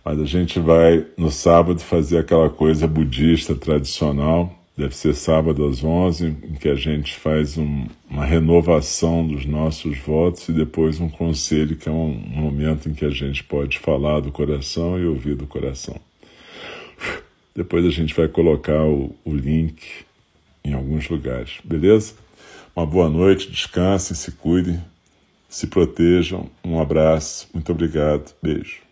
Mas 0.05 0.20
a 0.20 0.24
gente 0.24 0.59
vai 0.59 1.07
no 1.16 1.30
sábado 1.30 1.80
fazer 1.80 2.18
aquela 2.18 2.51
coisa 2.51 2.87
budista 2.87 3.55
tradicional, 3.55 4.53
deve 4.76 4.95
ser 4.95 5.14
sábado 5.14 5.64
às 5.66 5.82
11, 5.82 6.26
em 6.26 6.55
que 6.55 6.68
a 6.68 6.74
gente 6.74 7.14
faz 7.14 7.57
um, 7.57 7.87
uma 8.11 8.24
renovação 8.24 9.26
dos 9.26 9.47
nossos 9.47 9.97
votos 9.99 10.49
e 10.49 10.53
depois 10.53 11.01
um 11.01 11.09
conselho, 11.09 11.76
que 11.76 11.89
é 11.89 11.93
um, 11.93 12.11
um 12.11 12.41
momento 12.43 12.89
em 12.89 12.93
que 12.93 13.05
a 13.05 13.11
gente 13.11 13.45
pode 13.45 13.78
falar 13.78 14.20
do 14.20 14.32
coração 14.32 14.99
e 14.99 15.07
ouvir 15.07 15.37
do 15.37 15.47
coração. 15.47 15.97
Depois 17.55 17.87
a 17.87 17.91
gente 17.91 18.12
vai 18.12 18.26
colocar 18.26 18.85
o, 18.85 19.14
o 19.24 19.35
link 19.35 19.80
em 20.64 20.72
alguns 20.72 21.09
lugares, 21.09 21.59
beleza? 21.62 22.24
Uma 22.77 22.85
boa 22.85 23.09
noite, 23.09 23.51
descansem, 23.51 24.16
se 24.16 24.33
cuidem, 24.33 24.83
se 25.49 25.68
protejam. 25.68 26.51
Um 26.64 26.81
abraço, 26.81 27.49
muito 27.55 27.70
obrigado, 27.70 28.35
beijo. 28.43 28.84